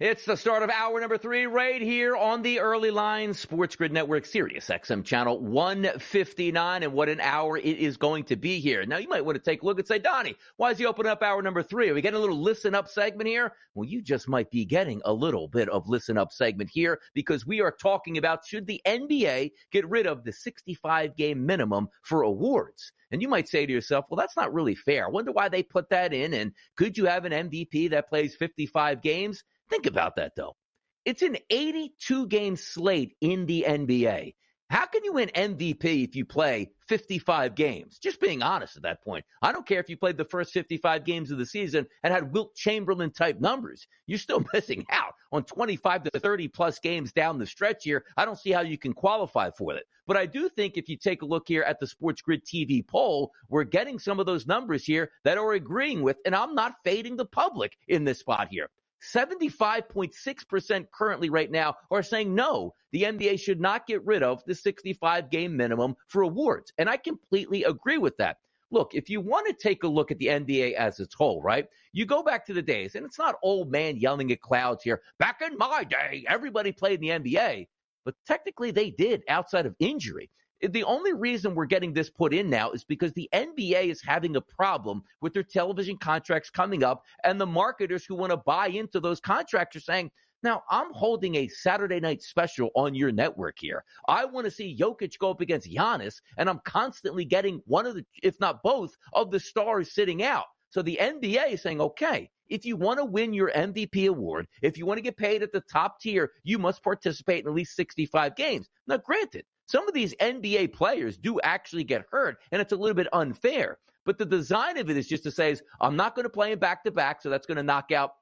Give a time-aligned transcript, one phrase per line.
[0.00, 3.90] It's the start of hour number three right here on the early line Sports Grid
[3.90, 6.84] Network, Sirius XM channel 159.
[6.84, 8.86] And what an hour it is going to be here.
[8.86, 11.10] Now, you might want to take a look and say, Donnie, why is he opening
[11.10, 11.88] up hour number three?
[11.88, 13.54] Are we getting a little listen up segment here?
[13.74, 17.44] Well, you just might be getting a little bit of listen up segment here because
[17.44, 22.22] we are talking about should the NBA get rid of the 65 game minimum for
[22.22, 22.92] awards?
[23.10, 25.06] And you might say to yourself, well, that's not really fair.
[25.06, 26.34] I wonder why they put that in.
[26.34, 29.42] And could you have an MVP that plays 55 games?
[29.68, 30.56] Think about that though.
[31.04, 34.34] It's an 82 game slate in the NBA.
[34.70, 37.98] How can you win MVP if you play 55 games?
[37.98, 39.24] Just being honest at that point.
[39.40, 42.34] I don't care if you played the first 55 games of the season and had
[42.34, 43.88] Wilt Chamberlain type numbers.
[44.06, 48.04] You're still missing out on 25 to 30 plus games down the stretch here.
[48.18, 49.84] I don't see how you can qualify for it.
[50.06, 52.86] But I do think if you take a look here at the Sports Grid TV
[52.86, 56.74] poll, we're getting some of those numbers here that are agreeing with, and I'm not
[56.84, 58.68] fading the public in this spot here.
[59.02, 64.54] 75.6% currently right now are saying no, the NBA should not get rid of the
[64.54, 66.72] 65 game minimum for awards.
[66.78, 68.38] And I completely agree with that.
[68.70, 71.66] Look, if you want to take a look at the NBA as its whole, right?
[71.92, 75.00] You go back to the days, and it's not old man yelling at clouds here.
[75.18, 77.66] Back in my day, everybody played in the NBA,
[78.04, 80.30] but technically they did outside of injury.
[80.60, 84.34] The only reason we're getting this put in now is because the NBA is having
[84.34, 88.68] a problem with their television contracts coming up, and the marketers who want to buy
[88.68, 90.10] into those contracts are saying,
[90.42, 93.84] now, I'm holding a Saturday night special on your network here.
[94.06, 97.96] I want to see Jokic go up against Giannis, and I'm constantly getting one of
[97.96, 100.44] the, if not both, of the stars sitting out.
[100.70, 104.78] So the NBA is saying, okay, if you want to win your MVP award, if
[104.78, 107.74] you want to get paid at the top tier, you must participate in at least
[107.74, 108.68] 65 games.
[108.86, 112.94] Now, granted, some of these NBA players do actually get hurt, and it's a little
[112.94, 113.78] bit unfair.
[114.04, 116.58] But the design of it is just to say, I'm not going to play him
[116.58, 118.12] back to back, so that's going to knock out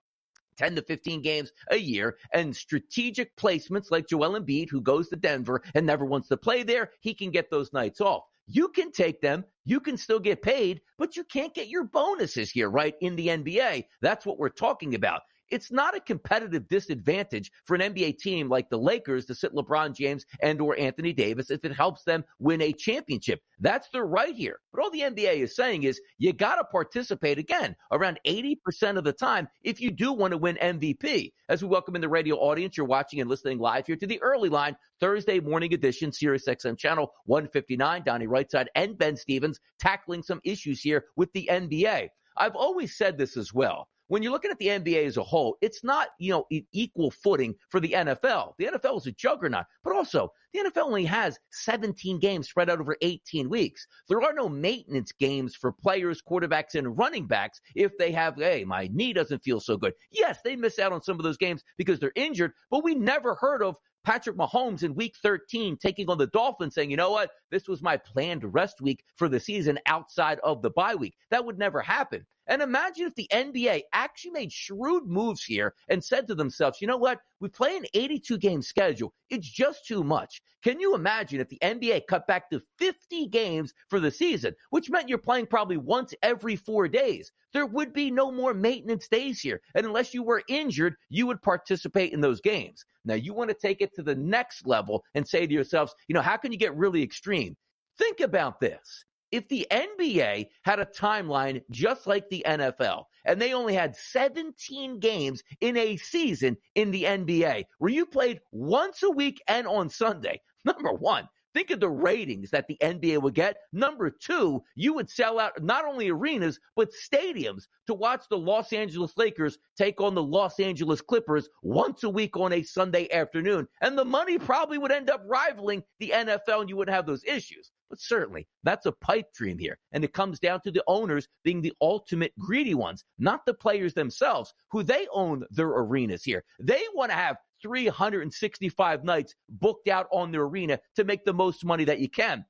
[0.56, 5.16] 10 to 15 games a year and strategic placements like Joel Embiid, who goes to
[5.16, 8.24] Denver and never wants to play there, he can get those nights off.
[8.48, 9.44] You can take them.
[9.64, 12.94] You can still get paid, but you can't get your bonuses here, right?
[13.00, 13.84] In the NBA.
[14.00, 15.22] That's what we're talking about.
[15.50, 19.94] It's not a competitive disadvantage for an NBA team like the Lakers to sit LeBron
[19.94, 23.40] James and or Anthony Davis if it helps them win a championship.
[23.60, 24.58] That's their right here.
[24.72, 29.04] But all the NBA is saying is you got to participate again around 80% of
[29.04, 31.32] the time if you do want to win MVP.
[31.48, 34.20] As we welcome in the radio audience, you're watching and listening live here to the
[34.22, 38.02] early line Thursday morning edition, Sirius XM channel 159.
[38.04, 42.08] Donnie Rightside and Ben Stevens tackling some issues here with the NBA.
[42.36, 45.56] I've always said this as well when you're looking at the NBA as a whole,
[45.60, 48.52] it's not, you know, equal footing for the NFL.
[48.58, 52.80] The NFL is a juggernaut, but also the NFL only has 17 games spread out
[52.80, 53.86] over 18 weeks.
[54.08, 58.64] There are no maintenance games for players, quarterbacks, and running backs if they have, hey,
[58.64, 59.92] my knee doesn't feel so good.
[60.10, 63.34] Yes, they miss out on some of those games because they're injured, but we never
[63.34, 67.30] heard of Patrick Mahomes in week 13 taking on the Dolphins saying, you know what?
[67.50, 71.16] This was my planned rest week for the season outside of the bye week.
[71.32, 72.24] That would never happen.
[72.48, 76.86] And imagine if the NBA actually made shrewd moves here and said to themselves, you
[76.86, 77.20] know what?
[77.40, 79.12] We play an 82 game schedule.
[79.30, 80.40] It's just too much.
[80.62, 84.90] Can you imagine if the NBA cut back to 50 games for the season, which
[84.90, 87.32] meant you're playing probably once every four days?
[87.52, 89.60] There would be no more maintenance days here.
[89.74, 92.84] And unless you were injured, you would participate in those games.
[93.04, 96.14] Now you want to take it to the next level and say to yourselves, you
[96.14, 97.56] know, how can you get really extreme?
[97.98, 103.52] Think about this if the NBA had a timeline just like the NFL, and they
[103.52, 109.10] only had 17 games in a season in the NBA, where you played once a
[109.10, 113.56] week and on Sunday, number one, Think of the ratings that the NBA would get.
[113.72, 118.74] Number two, you would sell out not only arenas, but stadiums to watch the Los
[118.74, 123.66] Angeles Lakers take on the Los Angeles Clippers once a week on a Sunday afternoon.
[123.80, 127.24] And the money probably would end up rivaling the NFL and you wouldn't have those
[127.24, 127.72] issues.
[127.88, 129.78] But certainly, that's a pipe dream here.
[129.92, 133.94] And it comes down to the owners being the ultimate greedy ones, not the players
[133.94, 136.44] themselves, who they own their arenas here.
[136.60, 141.64] They want to have 365 nights booked out on their arena to make the most
[141.64, 142.44] money that you can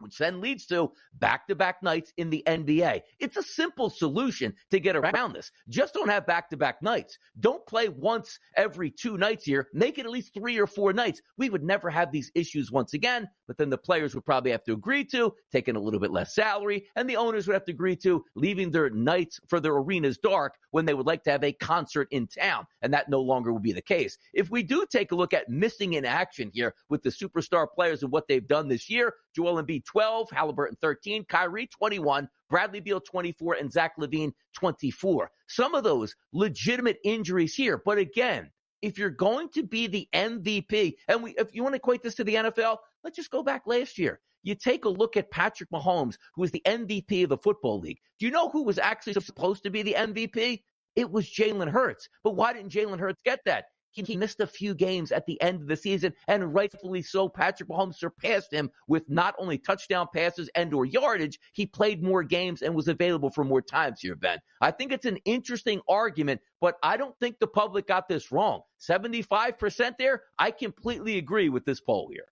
[0.00, 3.02] which then leads to back to back nights in the NBA.
[3.18, 5.50] It's a simple solution to get around this.
[5.68, 7.18] Just don't have back to back nights.
[7.38, 9.68] Don't play once every two nights here.
[9.72, 11.22] Make it at least three or four nights.
[11.36, 14.64] We would never have these issues once again, but then the players would probably have
[14.64, 17.72] to agree to taking a little bit less salary, and the owners would have to
[17.72, 21.44] agree to leaving their nights for their arenas dark when they would like to have
[21.44, 22.66] a concert in town.
[22.82, 24.18] And that no longer will be the case.
[24.34, 28.02] If we do take a look at missing in action here with the superstar players
[28.02, 33.00] and what they've done this year, Joel Embiid 12, Halliburton 13, Kyrie 21, Bradley Beal
[33.00, 35.30] 24, and Zach LaVine 24.
[35.48, 37.80] Some of those legitimate injuries here.
[37.84, 38.50] But again,
[38.82, 42.14] if you're going to be the MVP, and we, if you want to equate this
[42.16, 44.20] to the NFL, let's just go back last year.
[44.42, 47.98] You take a look at Patrick Mahomes, who was the MVP of the football league.
[48.18, 50.62] Do you know who was actually supposed to be the MVP?
[50.94, 52.08] It was Jalen Hurts.
[52.22, 53.64] But why didn't Jalen Hurts get that?
[54.04, 57.28] He missed a few games at the end of the season, and rightfully so.
[57.28, 62.22] Patrick Mahomes surpassed him with not only touchdown passes and or yardage, he played more
[62.22, 64.38] games and was available for more times here, Ben.
[64.60, 68.62] I think it's an interesting argument, but I don't think the public got this wrong.
[68.80, 72.26] 75% there, I completely agree with this poll here.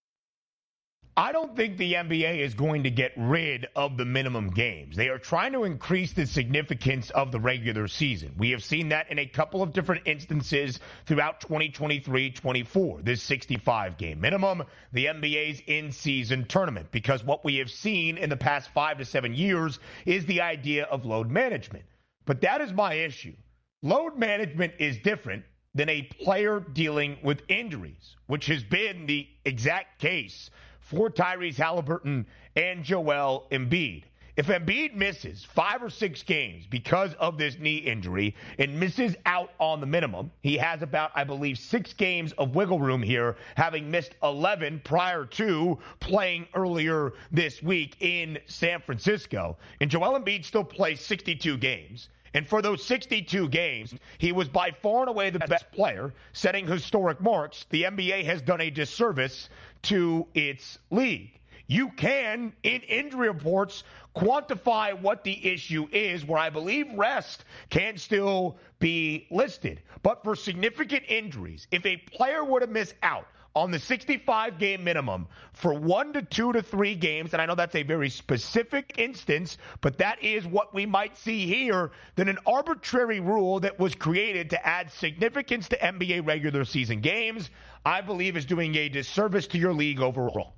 [1.16, 4.96] I don't think the NBA is going to get rid of the minimum games.
[4.96, 8.34] They are trying to increase the significance of the regular season.
[8.37, 13.02] We have seen that in a couple of different instances throughout 2023 24.
[13.02, 18.28] This 65 game minimum, the NBA's in season tournament, because what we have seen in
[18.28, 21.84] the past five to seven years is the idea of load management.
[22.25, 23.37] But that is my issue.
[23.82, 25.44] Load management is different
[25.76, 30.50] than a player dealing with injuries, which has been the exact case
[30.84, 34.04] for Tyrese Halliburton and Joel Embiid.
[34.36, 39.52] If Embiid misses five or six games because of this knee injury and misses out
[39.60, 43.90] on the minimum, he has about, I believe, six games of wiggle room here, having
[43.90, 49.56] missed 11 prior to playing earlier this week in San Francisco.
[49.81, 52.08] And Joel Embiid still plays 62 games.
[52.34, 56.66] And for those 62 games, he was by far and away the best player, setting
[56.66, 57.66] historic marks.
[57.70, 59.48] The NBA has done a disservice
[59.84, 61.40] to its league.
[61.66, 63.84] You can, in injury reports,
[64.14, 69.81] quantify what the issue is, where I believe rest can still be listed.
[70.02, 74.83] But for significant injuries, if a player were to miss out on the 65 game
[74.83, 78.95] minimum for one to two to three games, and I know that's a very specific
[78.99, 83.95] instance, but that is what we might see here, then an arbitrary rule that was
[83.95, 87.51] created to add significance to NBA regular season games,
[87.85, 90.55] I believe is doing a disservice to your league overall.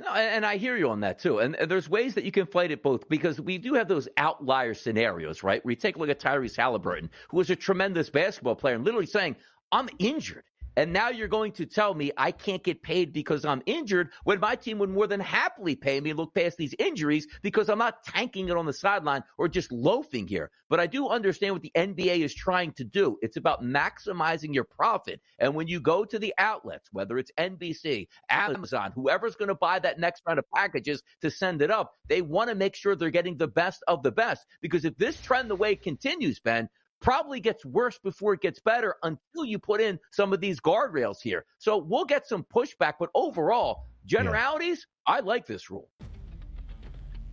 [0.00, 1.40] No, and I hear you on that too.
[1.40, 4.72] And there's ways that you can fight it both because we do have those outlier
[4.72, 5.64] scenarios, right?
[5.64, 9.06] We take a look at Tyrese Halliburton, who was a tremendous basketball player, and literally
[9.06, 9.36] saying,
[9.72, 10.44] I'm injured.
[10.80, 14.40] And now you're going to tell me I can't get paid because I'm injured when
[14.40, 17.76] my team would more than happily pay me and look past these injuries because I'm
[17.76, 20.50] not tanking it on the sideline or just loafing here.
[20.70, 23.18] But I do understand what the NBA is trying to do.
[23.20, 25.20] It's about maximizing your profit.
[25.38, 29.80] And when you go to the outlets, whether it's NBC, Amazon, whoever's going to buy
[29.80, 33.10] that next round of packages to send it up, they want to make sure they're
[33.10, 34.46] getting the best of the best.
[34.62, 36.70] Because if this trend the way it continues, Ben,
[37.00, 41.20] probably gets worse before it gets better until you put in some of these guardrails
[41.22, 41.44] here.
[41.58, 45.14] So we'll get some pushback, but overall, generalities, yeah.
[45.16, 45.88] I like this rule.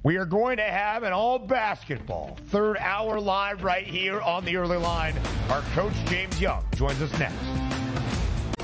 [0.04, 4.56] We are going to have an all basketball third hour live right here on the
[4.56, 5.16] early line.
[5.50, 7.87] Our coach James Young joins us next.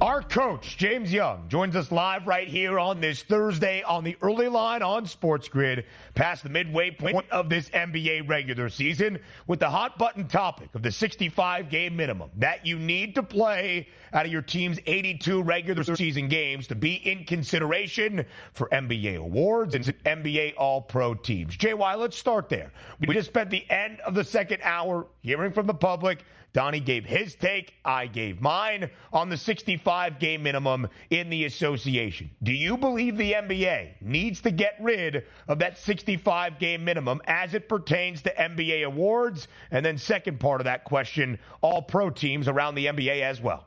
[0.00, 4.46] Our coach, James Young, joins us live right here on this Thursday on the early
[4.46, 9.68] line on Sports Grid, past the midway point of this NBA regular season, with the
[9.68, 14.30] hot button topic of the 65 game minimum that you need to play out of
[14.30, 20.54] your team's 82 regular season games to be in consideration for NBA awards and NBA
[20.56, 21.56] All Pro teams.
[21.56, 22.70] JY, let's start there.
[23.00, 27.04] We just spent the end of the second hour hearing from the public Donnie gave
[27.04, 27.74] his take.
[27.84, 32.30] I gave mine on the 65 game minimum in the association.
[32.42, 37.54] Do you believe the NBA needs to get rid of that 65 game minimum as
[37.54, 39.48] it pertains to NBA awards?
[39.70, 43.66] And then, second part of that question, all pro teams around the NBA as well.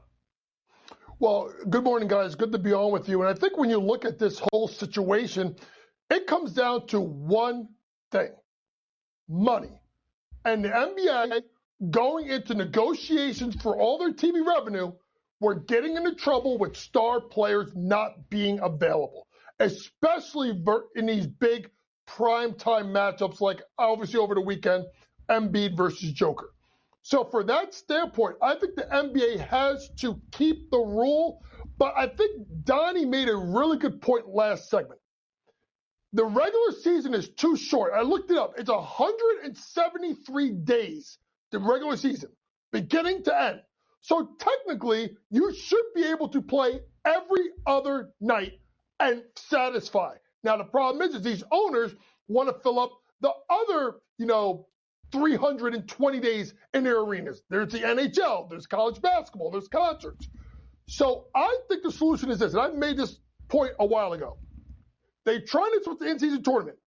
[1.19, 2.33] Well, good morning, guys.
[2.33, 3.21] Good to be on with you.
[3.21, 5.55] And I think when you look at this whole situation,
[6.09, 7.69] it comes down to one
[8.11, 8.31] thing
[9.29, 9.71] money.
[10.43, 11.41] And the NBA
[11.89, 14.91] going into negotiations for all their TV revenue
[15.39, 19.27] were getting into trouble with star players not being available,
[19.59, 20.51] especially
[20.95, 21.69] in these big
[22.05, 24.85] prime time matchups like obviously over the weekend,
[25.29, 26.51] Embiid versus Joker.
[27.01, 31.41] So for that standpoint, I think the NBA has to keep the rule,
[31.79, 34.99] but I think Donnie made a really good point last segment.
[36.13, 37.93] The regular season is too short.
[37.95, 38.53] I looked it up.
[38.57, 41.17] It's 173 days
[41.51, 42.31] the regular season,
[42.71, 43.61] beginning to end.
[44.01, 48.53] So technically, you should be able to play every other night
[48.99, 50.15] and satisfy.
[50.43, 51.93] Now the problem is, is these owners
[52.27, 52.91] want to fill up
[53.21, 54.67] the other, you know,
[55.11, 57.43] 320 days in their arenas.
[57.49, 60.29] There's the NHL, there's college basketball, there's concerts.
[60.87, 64.37] So I think the solution is this, and I made this point a while ago.
[65.25, 66.77] They tried this with the in-season tournament.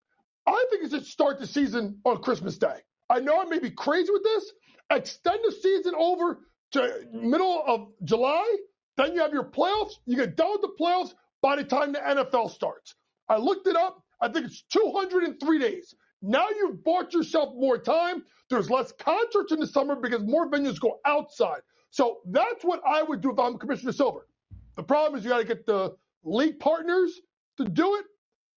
[0.45, 2.79] I think it should start the season on Christmas Day.
[3.09, 4.51] I know I may be crazy with this.
[4.91, 6.39] Extend the season over
[6.71, 8.57] to middle of July.
[8.97, 9.93] Then you have your playoffs.
[10.05, 12.95] You get done with the playoffs by the time the NFL starts.
[13.29, 14.03] I looked it up.
[14.21, 15.95] I think it's 203 days.
[16.21, 18.23] Now you've bought yourself more time.
[18.49, 21.61] There's less concerts in the summer because more venues go outside.
[21.89, 24.27] So that's what I would do if I'm Commissioner Silver.
[24.75, 27.21] The problem is you got to get the league partners
[27.57, 28.05] to do it.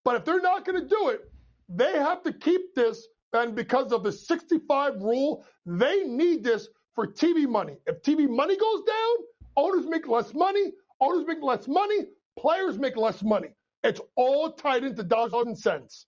[0.05, 1.31] But if they're not going to do it,
[1.69, 7.07] they have to keep this and because of the 65 rule, they need this for
[7.07, 7.77] TV money.
[7.87, 9.17] If TV money goes down,
[9.57, 12.07] owners make less money, owners make less money,
[12.39, 13.49] players make less money.
[13.85, 16.07] It's all tied into dollars and cents.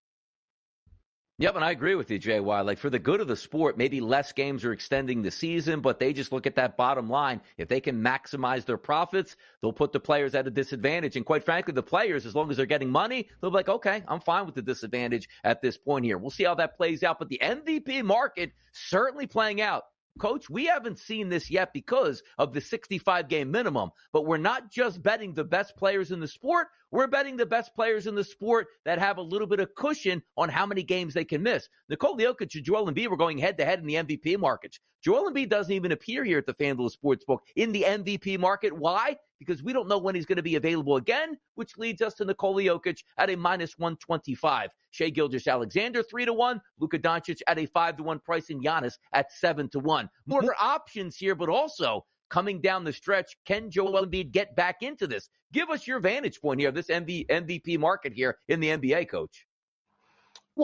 [1.40, 2.66] Yep, and I agree with you, JY.
[2.66, 5.98] Like for the good of the sport, maybe less games are extending the season, but
[5.98, 7.40] they just look at that bottom line.
[7.56, 11.16] If they can maximize their profits, they'll put the players at a disadvantage.
[11.16, 14.02] And quite frankly, the players, as long as they're getting money, they'll be like, okay,
[14.06, 16.18] I'm fine with the disadvantage at this point here.
[16.18, 17.18] We'll see how that plays out.
[17.18, 19.84] But the MVP market certainly playing out
[20.18, 24.70] Coach, we haven't seen this yet because of the 65 game minimum, but we're not
[24.70, 26.68] just betting the best players in the sport.
[26.90, 30.22] We're betting the best players in the sport that have a little bit of cushion
[30.36, 31.68] on how many games they can miss.
[31.88, 34.80] Nikola Jokic and Joel Embiid were going head to head in the MVP markets.
[35.02, 38.72] Joel Embiid doesn't even appear here at the FanDuel Sportsbook in the MVP market.
[38.72, 39.16] Why?
[39.38, 42.24] Because we don't know when he's going to be available again, which leads us to
[42.24, 44.70] Nikola Jokic at a minus 125.
[44.90, 46.60] Shai Gilgeous-Alexander, 3 to 1.
[46.78, 50.10] Luka Doncic at a 5 to 1 price, and Giannis at 7 to 1.
[50.26, 50.48] More mm-hmm.
[50.60, 53.36] options here, but also coming down the stretch.
[53.46, 55.30] Can Joel Embiid get back into this?
[55.52, 59.46] Give us your vantage point here, this MV, MVP market here in the NBA, coach.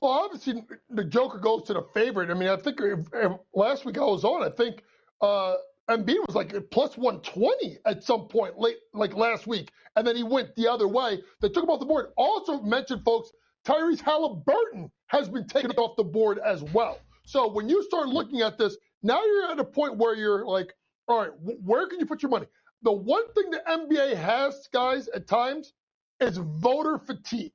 [0.02, 2.30] Well, obviously, the Joker goes to the favorite.
[2.30, 4.82] I mean, I think if, if last week I was on, I think
[5.22, 5.54] uh,
[5.88, 10.22] Embiid was like plus 120 at some point late, like last week, and then he
[10.22, 11.22] went the other way.
[11.40, 12.08] They took him off the board.
[12.18, 13.30] Also mentioned, folks,
[13.64, 16.98] Tyrese Halliburton has been taken off the board as well.
[17.24, 20.74] So when you start looking at this, now you're at a point where you're like,
[21.08, 22.46] all right, where can you put your money?
[22.82, 25.72] The one thing the NBA has, guys, at times
[26.20, 27.54] is voter fatigue.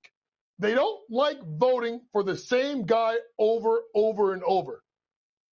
[0.61, 4.83] They don't like voting for the same guy over, over, and over.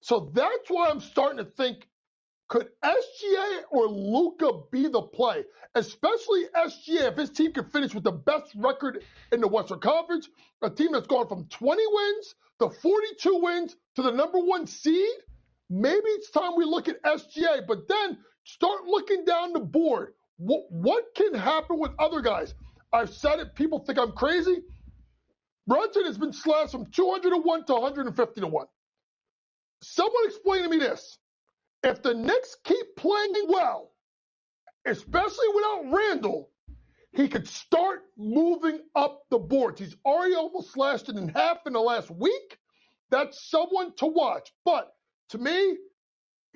[0.01, 1.87] So that's why I'm starting to think
[2.49, 5.45] Could SGA or Luka be the play?
[5.75, 10.29] Especially SGA, if his team can finish with the best record in the Western Conference,
[10.63, 15.09] a team that's gone from 20 wins to 42 wins to the number one seed.
[15.69, 20.13] Maybe it's time we look at SGA, but then start looking down the board.
[20.37, 22.55] What, what can happen with other guys?
[22.93, 23.55] I've said it.
[23.55, 24.59] People think I'm crazy.
[25.69, 28.65] Brunson has been slashed from 201 to 150 to 1.
[29.83, 31.19] Someone explain to me this.
[31.83, 33.91] If the Knicks keep playing well,
[34.85, 36.49] especially without Randle,
[37.11, 39.79] he could start moving up the boards.
[39.79, 42.57] He's already almost slashed it in half in the last week.
[43.11, 44.51] That's someone to watch.
[44.65, 44.91] But
[45.29, 45.77] to me,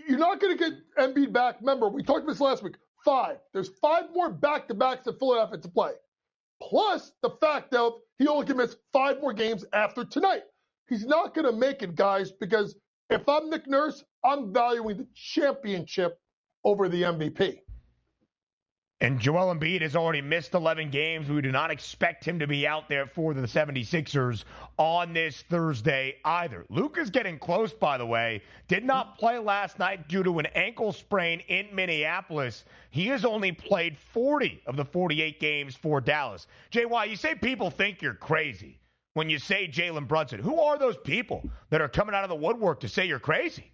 [0.07, 1.57] you're not going to get Embiid back.
[1.61, 2.75] Remember, we talked about this last week.
[3.05, 3.37] Five.
[3.53, 5.91] There's five more back to backs that Philadelphia to play.
[6.69, 10.43] Plus the fact that he only can miss five more games after tonight.
[10.87, 12.75] He's not going to make it, guys, because
[13.09, 16.17] if I'm Nick Nurse, I'm valuing the championship
[16.63, 17.59] over the MVP.
[19.01, 21.27] And Joel Embiid has already missed 11 games.
[21.27, 24.45] We do not expect him to be out there for the 76ers
[24.77, 26.65] on this Thursday either.
[26.69, 28.41] Luka's getting close, by the way.
[28.69, 32.63] Did not play last night due to an ankle sprain in Minneapolis.
[32.91, 36.47] He has only played 40 of the 48 games for Dallas.
[36.71, 38.79] JY, you say people think you're crazy
[39.15, 40.39] when you say Jalen Brunson.
[40.39, 43.72] Who are those people that are coming out of the woodwork to say you're crazy?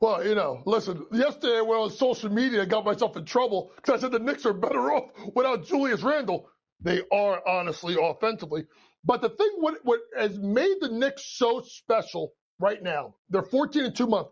[0.00, 3.24] Well, you know, listen, yesterday when I went on social media I got myself in
[3.26, 6.48] trouble because I said the Knicks are better off without Julius Randle.
[6.80, 8.64] They are, honestly, offensively.
[9.04, 13.84] But the thing, what, what has made the Knicks so special right now, they're 14
[13.84, 14.30] and two months.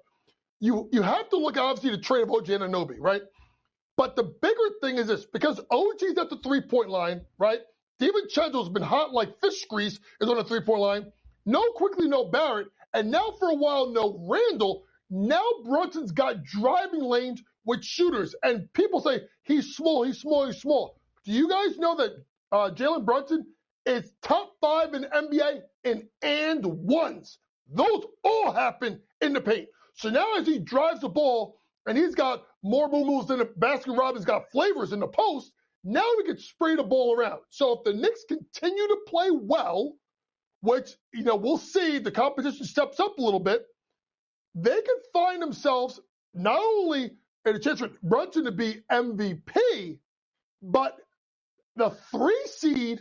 [0.61, 3.23] You, you have to look, obviously, the trade of OG Anunoby, right?
[3.99, 7.61] But the bigger thing is this because OG's at the three point line, right?
[8.01, 11.13] DiVincenzo's been hot like fish grease, is on the three point line.
[11.45, 12.69] No Quickley, no Barrett.
[12.95, 14.85] And now for a while, no Randle.
[15.11, 20.61] Now Brunson's got driving lanes with shooters, and people say he's small, he's small, he's
[20.61, 20.97] small.
[21.25, 22.13] Do you guys know that
[22.53, 23.47] uh, Jalen Brunson
[23.87, 27.39] is top five in NBA in and ones?
[27.71, 29.69] Those all happen in the paint.
[29.95, 33.97] So now as he drives the ball, and he's got more moves than the Baskin
[33.97, 35.53] Robbins got flavors in the post,
[35.85, 37.41] now we can spray the ball around.
[37.51, 39.95] So if the Knicks continue to play well,
[40.61, 43.65] which you know we'll see, the competition steps up a little bit
[44.63, 46.01] they could find themselves
[46.35, 47.13] not only
[47.47, 49.99] in a chance for Brunson to be MVP,
[50.63, 50.99] but
[51.77, 53.01] the three seed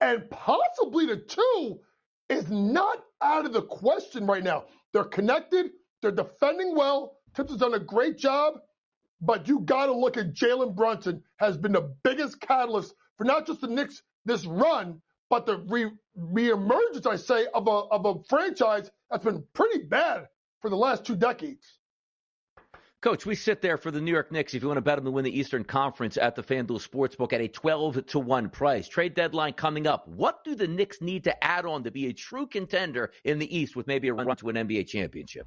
[0.00, 1.80] and possibly the two
[2.28, 4.64] is not out of the question right now.
[4.92, 7.18] They're connected, they're defending well.
[7.34, 8.54] Thibs has done a great job,
[9.20, 13.46] but you got to look at Jalen Brunson has been the biggest catalyst for not
[13.46, 18.14] just the Knicks this run, but the re- reemergence, I say, of a of a
[18.28, 20.26] franchise that's been pretty bad
[20.66, 21.78] for the last two decades.
[23.00, 25.04] Coach, we sit there for the New York Knicks if you want to bet them
[25.04, 28.88] to win the Eastern Conference at the FanDuel Sportsbook at a 12 to 1 price.
[28.88, 30.08] Trade deadline coming up.
[30.08, 33.56] What do the Knicks need to add on to be a true contender in the
[33.56, 35.46] East with maybe a run to an NBA championship?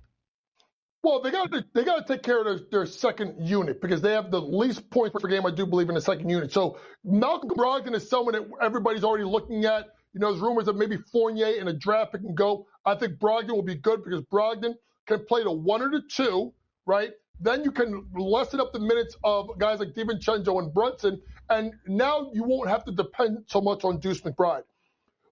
[1.04, 4.02] Well, they got to they got to take care of their, their, second unit because
[4.02, 5.46] they have the least points per game.
[5.46, 6.54] I do believe in the second unit.
[6.54, 9.88] So Malcolm Brogdon is someone that everybody's already looking at.
[10.14, 12.68] You know, there's rumors that maybe Fournier in a draft pick can go.
[12.86, 14.76] I think Brogdon will be good because Brogdon
[15.10, 16.54] can play to one or to two,
[16.86, 17.12] right?
[17.42, 22.30] Then you can lessen up the minutes of guys like DiVincenzo and Brunson, and now
[22.34, 24.64] you won't have to depend so much on Deuce McBride.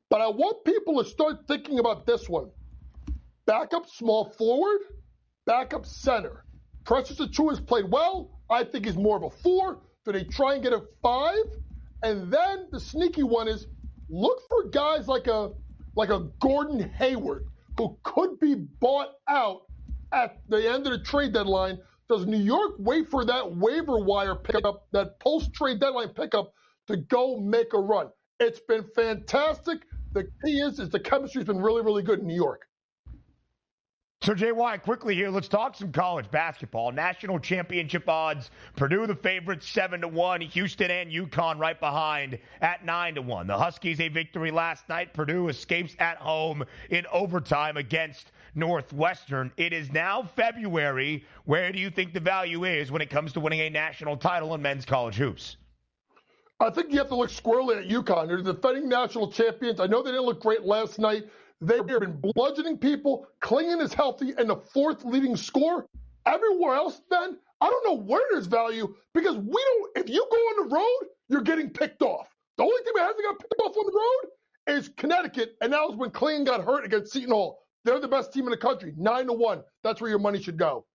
[0.09, 2.49] But I want people to start thinking about this one.
[3.45, 4.79] Backup small forward,
[5.45, 6.43] backup center.
[6.85, 8.31] Precious Achiuwa has played well.
[8.49, 9.81] I think he's more of a four.
[10.05, 11.43] Do they try and get a five?
[12.03, 13.67] And then the sneaky one is
[14.09, 15.51] look for guys like a
[15.95, 17.45] like a Gordon Hayward
[17.77, 19.63] who could be bought out
[20.11, 21.79] at the end of the trade deadline.
[22.09, 26.53] Does New York wait for that waiver wire pickup, that post trade deadline pickup,
[26.87, 28.09] to go make a run?
[28.39, 29.79] It's been fantastic.
[30.13, 32.67] The key is, is the chemistry's been really, really good in New York.
[34.23, 36.91] So, JY, quickly here, let's talk some college basketball.
[36.91, 40.41] National championship odds Purdue, the favorite, 7 to 1.
[40.41, 43.47] Houston and UConn right behind at 9 to 1.
[43.47, 45.13] The Huskies, a victory last night.
[45.13, 49.51] Purdue escapes at home in overtime against Northwestern.
[49.55, 51.23] It is now February.
[51.45, 54.53] Where do you think the value is when it comes to winning a national title
[54.55, 55.57] in men's college hoops?
[56.59, 58.27] I think you have to look squarely at UConn.
[58.27, 59.79] They're the defending national champions.
[59.79, 61.25] I know they didn't look great last night.
[61.61, 63.27] They've been bludgeoning people.
[63.41, 65.85] Clingan is healthy and the fourth leading score.
[66.25, 69.97] Everywhere else, Ben, I don't know where there's value because we don't.
[69.97, 72.27] If you go on the road, you're getting picked off.
[72.57, 75.81] The only team that hasn't got picked off on the road is Connecticut, and that
[75.81, 77.66] was when Clingan got hurt against Seton Hall.
[77.85, 79.63] They're the best team in the country, nine to one.
[79.83, 80.85] That's where your money should go.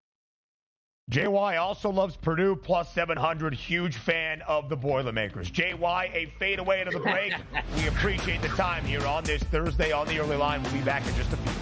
[1.11, 3.53] JY also loves Purdue plus 700.
[3.53, 5.51] Huge fan of the Boilermakers.
[5.51, 7.35] JY, a fadeaway to the break.
[7.77, 10.63] we appreciate the time here on this Thursday on the early line.
[10.63, 11.62] We'll be back in just a few.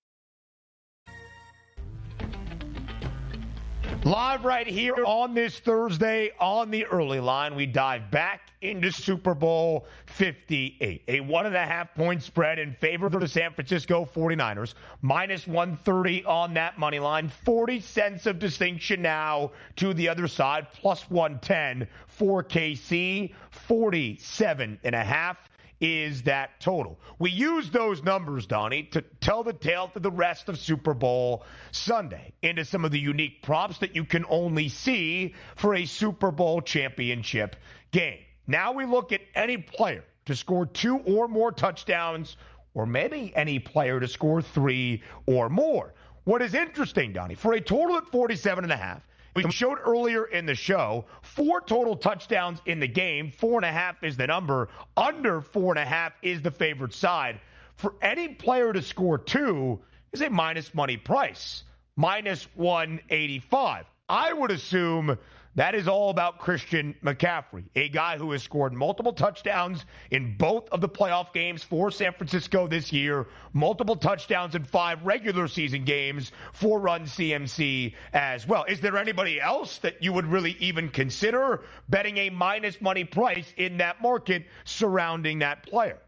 [4.03, 9.35] Live right here on this Thursday on the early line, we dive back into Super
[9.35, 11.03] Bowl 58.
[11.07, 15.45] A one and a half point spread in favor of the San Francisco 49ers, minus
[15.45, 17.29] 130 on that money line.
[17.45, 24.95] 40 cents of distinction now to the other side, plus 110 for KC, 47 and
[24.95, 25.50] a half
[25.81, 26.99] is that total.
[27.17, 31.43] We use those numbers, Donnie, to tell the tale to the rest of Super Bowl
[31.71, 36.31] Sunday into some of the unique props that you can only see for a Super
[36.31, 37.55] Bowl championship
[37.91, 38.19] game.
[38.45, 42.37] Now we look at any player to score two or more touchdowns,
[42.75, 45.93] or maybe any player to score three or more.
[46.23, 49.01] What is interesting, Donnie, for a total at 47 and a half,
[49.33, 53.31] we showed earlier in the show four total touchdowns in the game.
[53.31, 54.69] Four and a half is the number.
[54.97, 57.39] Under four and a half is the favored side.
[57.75, 59.79] For any player to score two
[60.11, 61.63] is a minus money price,
[61.95, 63.85] minus 185.
[64.09, 65.17] I would assume
[65.55, 70.69] that is all about Christian McCaffrey, a guy who has scored multiple touchdowns in both
[70.69, 75.83] of the playoff games for San Francisco this year, multiple touchdowns in five regular season
[75.83, 78.63] games for Run CMC as well.
[78.63, 83.53] Is there anybody else that you would really even consider betting a minus money price
[83.57, 85.99] in that market surrounding that player?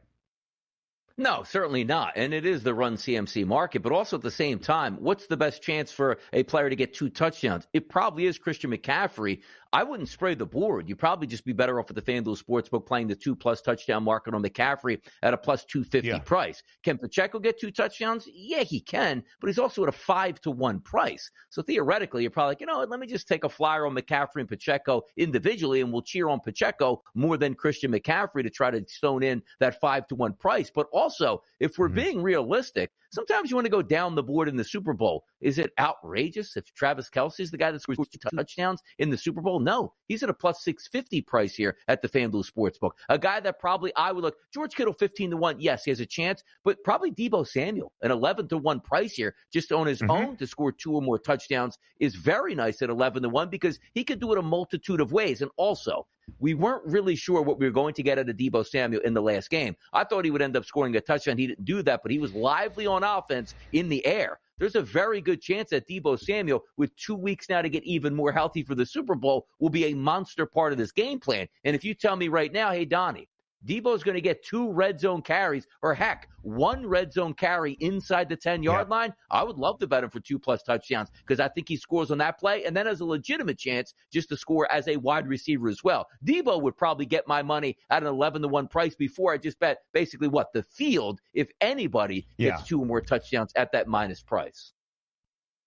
[1.18, 2.14] No, certainly not.
[2.16, 5.38] And it is the run CMC market, but also at the same time, what's the
[5.38, 7.68] best chance for a player to get two touchdowns?
[7.72, 9.42] It probably is Christian McCaffrey.
[9.74, 10.88] I wouldn't spray the board.
[10.88, 14.04] You'd probably just be better off with the FanDuel Sportsbook playing the two plus touchdown
[14.04, 16.20] market on McCaffrey at a plus 250 yeah.
[16.20, 16.62] price.
[16.84, 18.30] Can Pacheco get two touchdowns?
[18.32, 21.32] Yeah, he can, but he's also at a five to one price.
[21.50, 23.96] So theoretically, you're probably like, you know what, let me just take a flyer on
[23.96, 28.70] McCaffrey and Pacheco individually, and we'll cheer on Pacheco more than Christian McCaffrey to try
[28.70, 30.72] to stone in that five to one price.
[30.74, 31.96] But also, if we're mm-hmm.
[31.96, 35.26] being realistic, sometimes you want to go down the board in the Super Bowl.
[35.40, 39.18] Is it outrageous if Travis Kelce is the guy that scores two touchdowns in the
[39.18, 39.60] Super Bowl?
[39.60, 42.92] No, he's at a plus 650 price here at the FanDuel Sportsbook.
[43.10, 45.60] A guy that probably I would look, George Kittle 15 to 1.
[45.60, 49.36] Yes, he has a chance, but probably Deebo Samuel, an 11 to 1 price here,
[49.52, 50.12] just on his mm-hmm.
[50.12, 53.80] own to score two or more touchdowns is very nice at 11 to 1 because
[53.94, 55.42] he could do it a multitude of ways.
[55.42, 56.08] And also,
[56.40, 59.14] we weren't really sure what we were going to get out of Deebo Samuel in
[59.14, 59.76] the last game.
[59.92, 61.38] I thought he would end up scoring a touchdown.
[61.38, 64.82] He didn't do that, but he was lively on offense in the air there's a
[64.82, 68.64] very good chance that Deebo Samuel, with two weeks now to get even more healthy
[68.64, 71.48] for the Super Bowl, will be a monster part of this game plan.
[71.64, 73.28] And if you tell me right now, hey, Donnie,
[73.66, 78.30] Deebo's going to get two red zone carries, or heck, one red zone carry inside
[78.30, 78.96] the 10 yard yeah.
[78.96, 79.14] line.
[79.32, 82.12] I would love to bet him for two plus touchdowns because I think he scores
[82.12, 85.28] on that play and then has a legitimate chance just to score as a wide
[85.28, 86.08] receiver as well.
[86.26, 89.60] Deebo would probably get my money at an 11 to 1 price before I just
[89.60, 94.22] bet basically what the field, if anybody gets two or more touchdowns at that minus
[94.22, 94.74] price.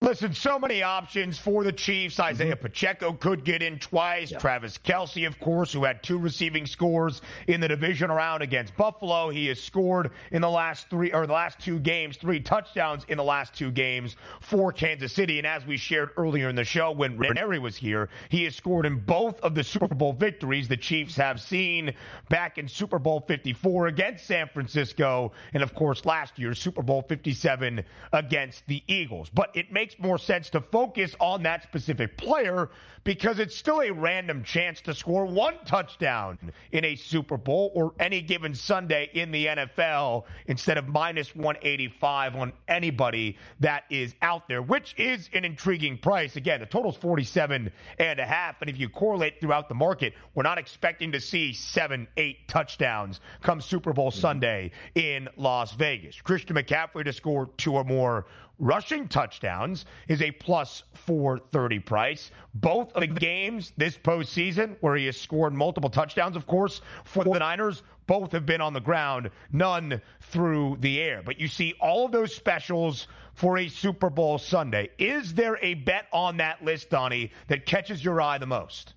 [0.02, 2.20] Listen, so many options for the Chiefs.
[2.20, 2.62] Isaiah mm-hmm.
[2.62, 4.30] Pacheco could get in twice.
[4.38, 9.30] Travis Kelce, of course, who had two receiving scores in the division round against Buffalo.
[9.30, 13.16] He has scored in the last three or the last two games, three touchdowns in
[13.16, 15.38] the last two games for Kansas City.
[15.38, 18.84] And as we shared earlier in the show when Ranieri was here, he has scored
[18.84, 21.94] in both of the Super Bowl victories the Chiefs have seen
[22.28, 27.00] back in Super Bowl 54 against San Francisco, and of course last year Super Bowl
[27.00, 27.82] 57
[28.12, 29.30] against the Eagles.
[29.32, 32.70] But it makes makes more sense to focus on that specific player
[33.04, 36.36] because it's still a random chance to score one touchdown
[36.72, 42.34] in a Super Bowl or any given Sunday in the NFL instead of minus 185
[42.34, 46.34] on anybody that is out there, which is an intriguing price.
[46.34, 47.70] Again, the total's 47
[48.00, 48.60] and a half.
[48.60, 53.20] And if you correlate throughout the market, we're not expecting to see seven, eight touchdowns
[53.40, 54.20] come Super Bowl mm-hmm.
[54.20, 56.20] Sunday in Las Vegas.
[56.20, 58.26] Christian McCaffrey to score two or more
[58.58, 62.30] rushing touchdowns is a plus 430 price.
[62.54, 67.24] Both of the games this postseason where he has scored multiple touchdowns, of course, for
[67.24, 71.22] the Niners, both have been on the ground, none through the air.
[71.24, 74.90] But you see all of those specials for a Super Bowl Sunday.
[74.98, 78.94] Is there a bet on that list, Donnie, that catches your eye the most?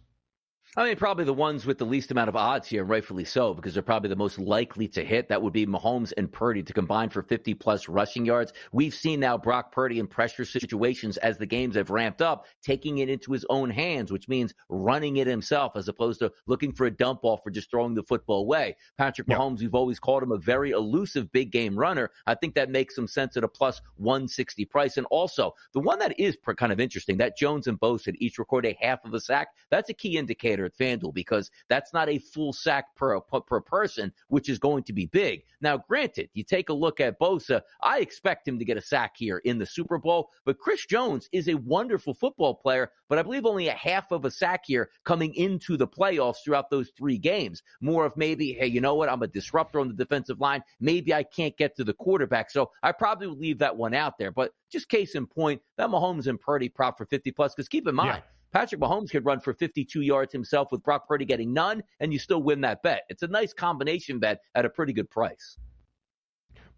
[0.80, 3.54] I mean, probably the ones with the least amount of odds here, and rightfully so,
[3.54, 5.28] because they're probably the most likely to hit.
[5.28, 8.54] That would be Mahomes and Purdy to combine for 50 plus rushing yards.
[8.72, 13.00] We've seen now Brock Purdy in pressure situations as the games have ramped up, taking
[13.00, 16.86] it into his own hands, which means running it himself as opposed to looking for
[16.86, 18.78] a dump off or just throwing the football away.
[18.98, 22.10] Patrick Mahomes, we've always called him a very elusive big game runner.
[22.26, 24.96] I think that makes some sense at a plus 160 price.
[24.96, 28.66] And also, the one that is kind of interesting, that Jones and Bosa each record
[28.66, 32.20] a half of a sack, that's a key indicator at FanDuel because that's not a
[32.20, 35.44] full sack per, per person, which is going to be big.
[35.62, 39.14] Now, granted, you take a look at Bosa, I expect him to get a sack
[39.18, 43.24] here in the Super Bowl, but Chris Jones is a wonderful football player, but I
[43.24, 47.18] believe only a half of a sack here coming into the playoffs throughout those three
[47.18, 47.64] games.
[47.82, 49.10] More of maybe, hey, you know what?
[49.10, 50.64] I'm a disruptor on the defensive line.
[50.80, 52.52] Maybe I can't get to the quarterback.
[52.52, 54.32] So I probably would leave that one out there.
[54.32, 57.88] But just case in point, that Mahomes and Purdy prop for 50 plus, because keep
[57.88, 61.54] in mind, yeah Patrick Mahomes could run for 52 yards himself with Brock Purdy getting
[61.54, 63.04] none, and you still win that bet.
[63.10, 65.58] It's a nice combination bet at a pretty good price.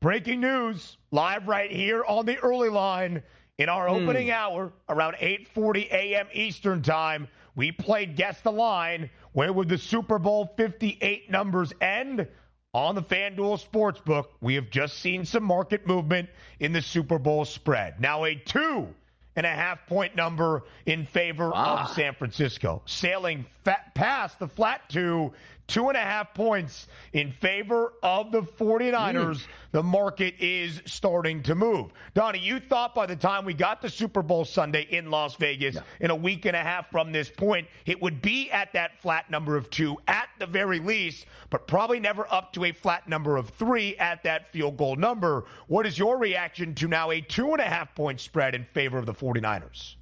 [0.01, 3.21] Breaking news live right here on the early line
[3.59, 3.95] in our hmm.
[3.95, 6.27] opening hour around 8:40 a.m.
[6.33, 7.27] Eastern Time.
[7.55, 9.09] We played guess the line.
[9.33, 12.27] Where would the Super Bowl 58 numbers end?
[12.73, 16.29] On the FanDuel Sportsbook, we have just seen some market movement
[16.61, 17.99] in the Super Bowl spread.
[17.99, 18.87] Now a two
[19.35, 21.73] and a half point number in favor wow.
[21.73, 21.93] of ah.
[21.95, 25.33] San Francisco, sailing fat past the flat two
[25.71, 29.13] two and a half points in favor of the 49ers.
[29.13, 29.47] Mm.
[29.71, 31.91] The market is starting to move.
[32.13, 35.75] Donnie, you thought by the time we got to Super Bowl Sunday in Las Vegas
[35.75, 35.81] yeah.
[36.01, 39.31] in a week and a half from this point, it would be at that flat
[39.31, 43.37] number of two at the very least, but probably never up to a flat number
[43.37, 45.45] of three at that field goal number.
[45.67, 48.97] What is your reaction to now a two and a half point spread in favor
[48.97, 49.95] of the 49ers?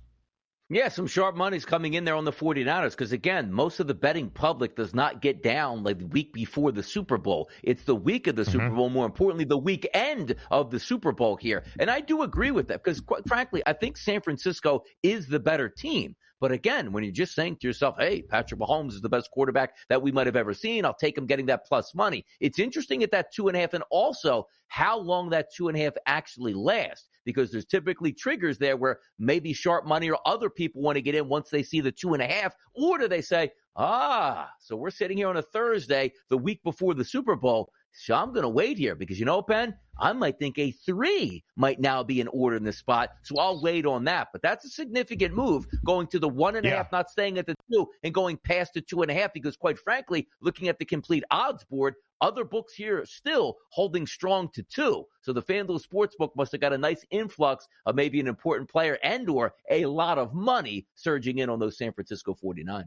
[0.71, 3.95] Yeah, some sharp money's coming in there on the 49ers because, again, most of the
[3.95, 7.49] betting public does not get down like the week before the Super Bowl.
[7.63, 8.51] It's the week of the mm-hmm.
[8.51, 11.63] Super Bowl, more importantly, the weekend of the Super Bowl here.
[11.79, 15.39] And I do agree with that because, quite frankly, I think San Francisco is the
[15.39, 16.15] better team.
[16.39, 19.75] But again, when you're just saying to yourself, hey, Patrick Mahomes is the best quarterback
[19.89, 22.25] that we might have ever seen, I'll take him getting that plus money.
[22.39, 25.77] It's interesting at that two and a half and also how long that two and
[25.77, 30.49] a half actually lasts because there's typically triggers there where maybe sharp money or other
[30.49, 33.07] people want to get in once they see the two and a half, or do
[33.07, 37.35] they say, ah, so we're sitting here on a Thursday, the week before the Super
[37.35, 37.71] Bowl.
[37.91, 41.43] So I'm going to wait here because you know, Ben, I might think a three
[41.55, 43.09] might now be in order in this spot.
[43.23, 44.29] So I'll wait on that.
[44.31, 46.75] But that's a significant move going to the one and a yeah.
[46.77, 49.33] half, not staying at the two and going past the two and a half.
[49.33, 54.49] Because quite frankly, looking at the complete odds board, other books here still holding strong
[54.49, 55.05] to two.
[55.21, 58.97] So the FanDuel Sportsbook must have got a nice influx of maybe an important player
[59.03, 62.85] and or a lot of money surging in on those San Francisco 49ers.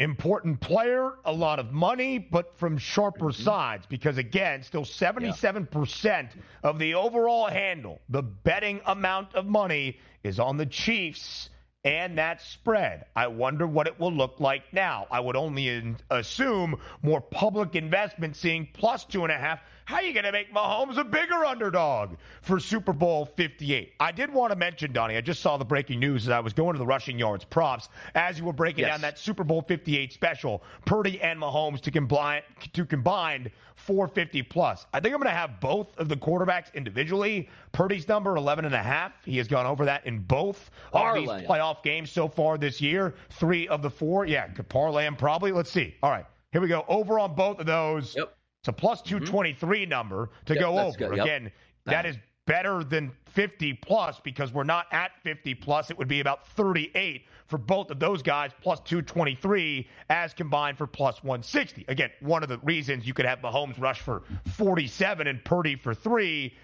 [0.00, 3.42] Important player, a lot of money, but from sharper mm-hmm.
[3.42, 6.28] sides because, again, still 77% yeah.
[6.62, 11.50] of the overall handle, the betting amount of money is on the Chiefs
[11.84, 13.06] and that spread.
[13.16, 15.06] I wonder what it will look like now.
[15.10, 20.02] I would only assume more public investment seeing plus two and a half How are
[20.02, 23.94] you going to make Mahomes a bigger underdog for Super Bowl 58?
[23.98, 26.52] I did want to mention, Donnie, I just saw the breaking news as I was
[26.52, 28.90] going to the rushing yards props as you were breaking yes.
[28.90, 32.42] down that Super Bowl 58 special, Purdy and Mahomes to combine
[32.74, 34.84] to combined 450 plus.
[34.92, 37.48] I think I'm going to have both of the quarterbacks individually.
[37.72, 39.12] Purdy's number 11 and a half.
[39.24, 43.14] He has gone over that in both of these playoff games so far this year.
[43.30, 44.26] Three of the four.
[44.26, 45.50] Yeah, could parlay him probably.
[45.50, 45.94] Let's see.
[46.02, 46.26] All right.
[46.52, 46.84] Here we go.
[46.88, 48.14] Over on both of those.
[48.14, 48.34] Yep.
[48.68, 49.88] It's a plus 223 mm-hmm.
[49.88, 51.14] number to yep, go over.
[51.14, 51.24] Yep.
[51.24, 51.50] Again,
[51.86, 55.90] that is better than 50 plus because we're not at 50 plus.
[55.90, 60.86] It would be about 38 for both of those guys, plus 223 as combined for
[60.86, 61.86] plus 160.
[61.88, 64.22] Again, one of the reasons you could have Mahomes rush for
[64.56, 66.54] 47 and Purdy for three.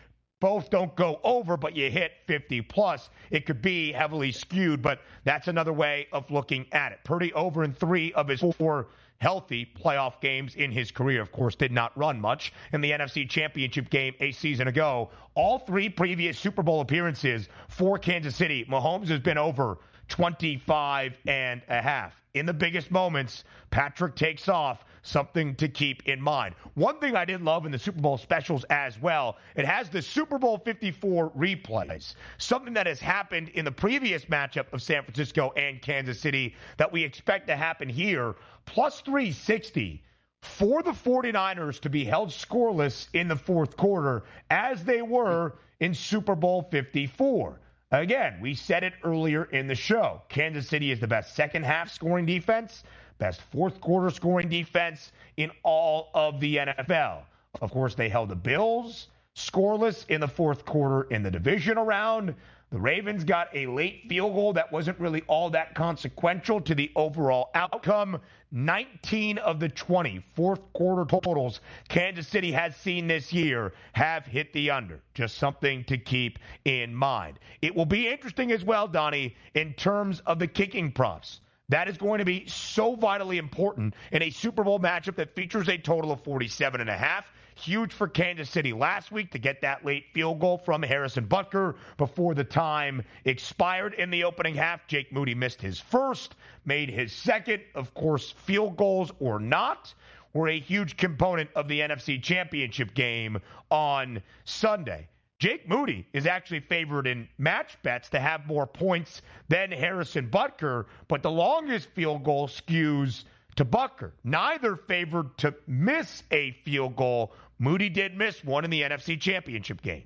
[0.41, 3.09] Both don't go over, but you hit 50 plus.
[3.31, 6.99] It could be heavily skewed, but that's another way of looking at it.
[7.03, 8.89] Purdy over in three of his four
[9.25, 11.23] healthy playoff games in his career.
[11.23, 15.09] Of course, did not run much in the NFC Championship game a season ago.
[15.35, 21.63] All three previous Super Bowl appearances for Kansas City, Mahomes has been over 25 and
[21.71, 22.15] a half.
[22.35, 24.85] In the biggest moments, Patrick takes off.
[25.07, 26.55] Something to keep in mind.
[26.73, 30.01] One thing I did love in the Super Bowl specials as well, it has the
[30.01, 32.15] Super Bowl 54 replays.
[32.39, 36.91] Something that has happened in the previous matchup of San Francisco and Kansas City that
[36.91, 38.37] we expect to happen here.
[38.65, 40.03] Plus 360
[40.41, 45.93] for the 49ers to be held scoreless in the fourth quarter as they were in
[45.93, 47.61] Super Bowl 54.
[47.91, 50.23] Again, we said it earlier in the show.
[50.31, 52.85] Kansas City is the best second half scoring defense,
[53.25, 57.23] best fourth quarter scoring defense in all of the NFL.
[57.63, 62.35] Of course, they held the Bills scoreless in the fourth quarter in the divisional round.
[62.71, 66.93] The Ravens got a late field goal that wasn't really all that consequential to the
[66.97, 68.21] overall outcome.
[68.53, 74.53] 19 of the 20 fourth quarter totals Kansas City has seen this year have hit
[74.53, 75.01] the under.
[75.15, 77.39] Just something to keep in mind.
[77.63, 81.41] It will be interesting as well, Donnie, in terms of the kicking props.
[81.71, 85.69] That is going to be so vitally important in a Super Bowl matchup that features
[85.69, 87.25] a total of 47 and a half.
[87.57, 91.77] Huge for Kansas City last week to get that late field goal from Harrison Butker
[91.97, 94.87] before the time expired in the opening half.
[94.89, 97.63] Jake Moody missed his first, made his second.
[97.75, 99.95] Of course, field goals or not
[100.35, 105.07] were a huge component of the NFC Championship game on Sunday.
[105.45, 110.87] Jake Moody is actually favored in match bets to have more points than Harrison Butker,
[111.07, 113.25] but the longest field goal skews
[113.57, 114.13] to Butker.
[114.25, 119.83] Neither favored to miss a field goal Moody did miss one in the NFC Championship
[119.83, 120.05] game.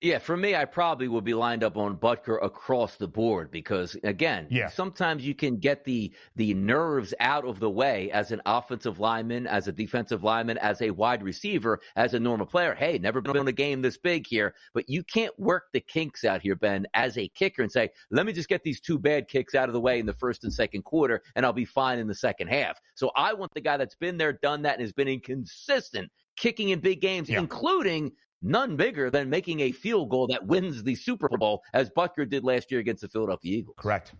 [0.00, 3.96] Yeah, for me, I probably would be lined up on Butker across the board because,
[4.04, 4.68] again, yeah.
[4.68, 9.48] sometimes you can get the the nerves out of the way as an offensive lineman,
[9.48, 12.76] as a defensive lineman, as a wide receiver, as a normal player.
[12.76, 16.24] Hey, never been in a game this big here, but you can't work the kinks
[16.24, 19.26] out here, Ben, as a kicker and say, let me just get these two bad
[19.26, 21.98] kicks out of the way in the first and second quarter, and I'll be fine
[21.98, 22.80] in the second half.
[22.94, 26.08] So I want the guy that's been there, done that, and has been inconsistent
[26.38, 27.38] kicking in big games, yeah.
[27.40, 32.28] including none bigger than making a field goal that wins the Super Bowl, as Butker
[32.28, 33.76] did last year against the Philadelphia Eagles.
[33.78, 34.12] Correct.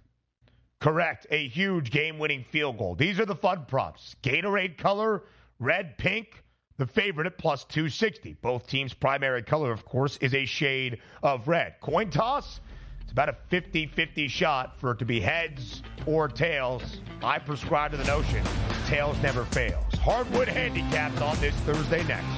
[0.81, 1.26] Correct.
[1.31, 2.94] A huge game winning field goal.
[2.94, 5.24] These are the fun props Gatorade color,
[5.59, 6.42] red, pink.
[6.76, 8.35] The favorite at plus 260.
[8.40, 11.74] Both teams' primary color, of course, is a shade of red.
[11.81, 12.61] Coin toss,
[13.09, 17.00] it's about a 50 50 shot for it to be heads or tails.
[17.20, 18.44] I prescribe to the notion
[18.87, 19.92] tails never fails.
[19.94, 22.38] Hardwood handicaps on this Thursday next.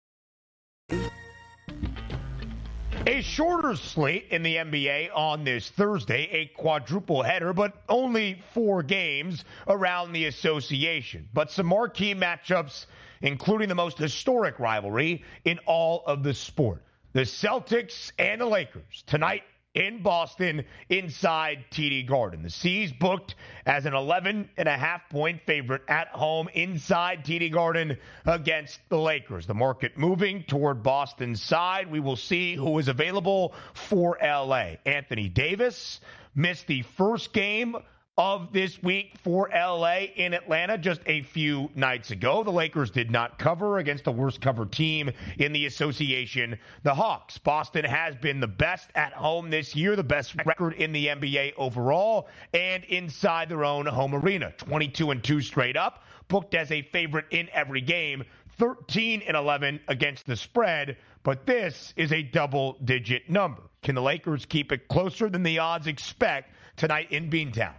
[3.07, 8.83] A shorter slate in the NBA on this Thursday, a quadruple header, but only four
[8.83, 11.27] games around the association.
[11.33, 12.85] But some marquee matchups,
[13.21, 16.83] including the most historic rivalry in all of the sport.
[17.13, 19.43] The Celtics and the Lakers tonight
[19.73, 22.43] in Boston inside TD Garden.
[22.43, 27.51] The C's booked as an 11 and a half point favorite at home inside TD
[27.51, 29.47] Garden against the Lakers.
[29.47, 31.89] The market moving toward Boston's side.
[31.89, 34.75] We will see who is available for LA.
[34.85, 36.01] Anthony Davis
[36.35, 37.75] missed the first game
[38.17, 42.43] of this week for LA in Atlanta just a few nights ago.
[42.43, 47.37] The Lakers did not cover against the worst covered team in the association, the Hawks.
[47.37, 51.53] Boston has been the best at home this year, the best record in the NBA
[51.57, 54.53] overall, and inside their own home arena.
[54.57, 58.23] 22 and 2 straight up, booked as a favorite in every game.
[58.57, 63.63] 13 and 11 against the spread, but this is a double digit number.
[63.81, 67.73] Can the Lakers keep it closer than the odds expect tonight in Beantown?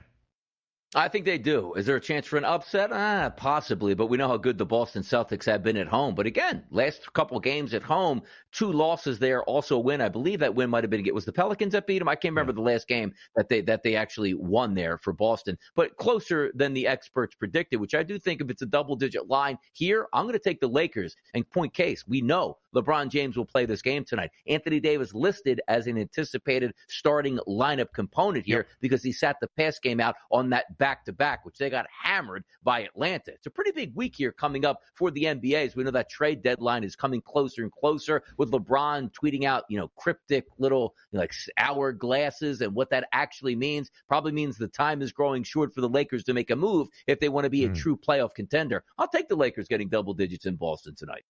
[0.95, 1.73] I think they do.
[1.73, 2.91] Is there a chance for an upset?
[2.93, 6.15] Ah, possibly, but we know how good the Boston Celtics have been at home.
[6.15, 8.21] But again, last couple games at home,
[8.53, 10.03] two losses there, also a win.
[10.03, 12.09] I believe that win might have been it was the Pelicans that beat them.
[12.09, 15.57] I can't remember the last game that they that they actually won there for Boston,
[15.75, 17.81] but closer than the experts predicted.
[17.81, 20.61] Which I do think if it's a double digit line here, I'm going to take
[20.61, 21.17] the Lakers.
[21.33, 24.31] And point case, we know LeBron James will play this game tonight.
[24.47, 28.67] Anthony Davis listed as an anticipated starting lineup component here yep.
[28.81, 31.87] because he sat the past game out on that back to back, which they got
[32.03, 33.31] hammered by Atlanta.
[33.31, 36.11] It's a pretty big week here coming up for the NBA as we know that
[36.11, 40.97] trade deadline is coming closer and closer with LeBron tweeting out, you know, cryptic little
[41.13, 43.93] you know, like hourglasses and what that actually means.
[44.09, 47.21] Probably means the time is growing short for the Lakers to make a move if
[47.21, 47.67] they want to be mm.
[47.67, 47.75] a hmm.
[47.75, 48.83] true playoff contender.
[48.99, 51.23] I'll take the Lakers getting double digits in Boston tonight.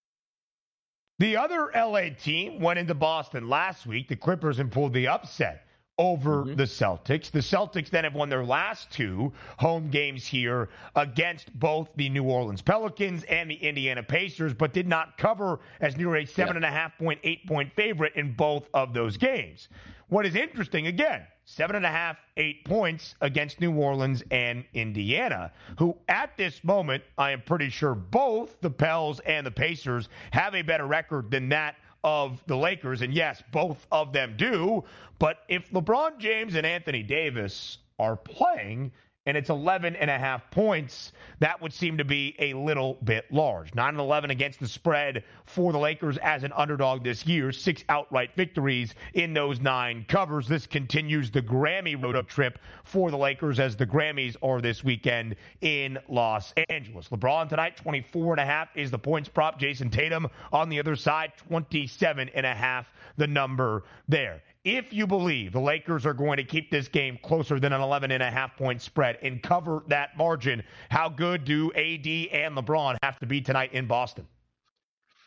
[1.19, 5.67] The other LA team went into Boston last week, the Clippers, and pulled the upset
[6.03, 6.57] over mm-hmm.
[6.57, 7.31] the Celtics.
[7.31, 12.25] The Celtics then have won their last two home games here against both the New
[12.25, 16.65] Orleans Pelicans and the Indiana Pacers, but did not cover as near a seven and
[16.65, 19.69] a half point, eight point favorite in both of those games.
[20.09, 25.53] What is interesting, again, seven and a half, eight points against New Orleans and Indiana,
[25.79, 30.57] who at this moment, I am pretty sure both the Pels and the Pacers have
[30.57, 33.03] a better record than that of the Lakers.
[33.03, 34.85] And yes, both of them do.
[35.19, 38.93] But if LeBron James and Anthony Davis are playing,
[39.27, 41.13] and it's 11 and a half points.
[41.39, 43.75] That would seem to be a little bit large.
[43.75, 47.53] 9 and 11 against the spread for the Lakers as an underdog this year.
[47.53, 50.49] Six outright victories in those nine covers.
[50.49, 55.37] This continues the Grammy road trip for the Lakers as the Grammys are this weekend
[55.61, 57.09] in Los Angeles.
[57.09, 59.59] LeBron tonight, 24 and a half is the points prop.
[59.59, 65.07] Jayson Tatum on the other side, 27 and a half, the number there if you
[65.07, 68.31] believe the Lakers are going to keep this game closer than an 11 and a
[68.31, 73.27] half point spread and cover that margin, how good do AD and LeBron have to
[73.27, 74.27] be tonight in Boston?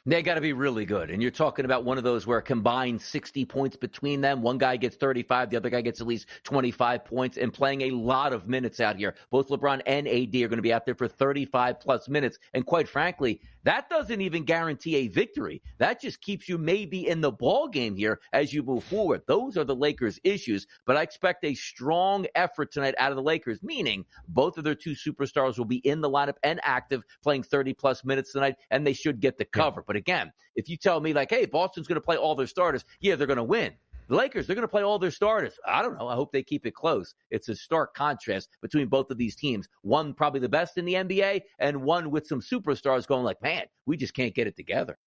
[0.07, 1.09] They got to be really good.
[1.09, 4.43] And you're talking about one of those where combined 60 points between them.
[4.43, 7.91] One guy gets 35, the other guy gets at least 25 points, and playing a
[7.91, 9.15] lot of minutes out here.
[9.31, 12.37] Both LeBron and AD are going to be out there for 35 plus minutes.
[12.53, 15.61] And quite frankly, that doesn't even guarantee a victory.
[15.79, 19.23] That just keeps you maybe in the ball game here as you move forward.
[19.27, 23.23] Those are the Lakers' issues, but I expect a strong effort tonight out of the
[23.23, 27.43] Lakers, meaning both of their two superstars will be in the lineup and active, playing
[27.43, 29.83] 30 plus minutes tonight, and they should get the cover.
[29.85, 32.85] But again, if you tell me like, hey, Boston's going to play all their starters,
[33.01, 33.73] yeah, they're going to win.
[34.07, 35.53] The Lakers, they're going to play all their starters.
[35.67, 36.07] I don't know.
[36.07, 37.15] I hope they keep it close.
[37.31, 39.67] It's a stark contrast between both of these teams.
[39.81, 43.63] One probably the best in the NBA, and one with some superstars going like, man,
[43.85, 44.97] we just can't get it together.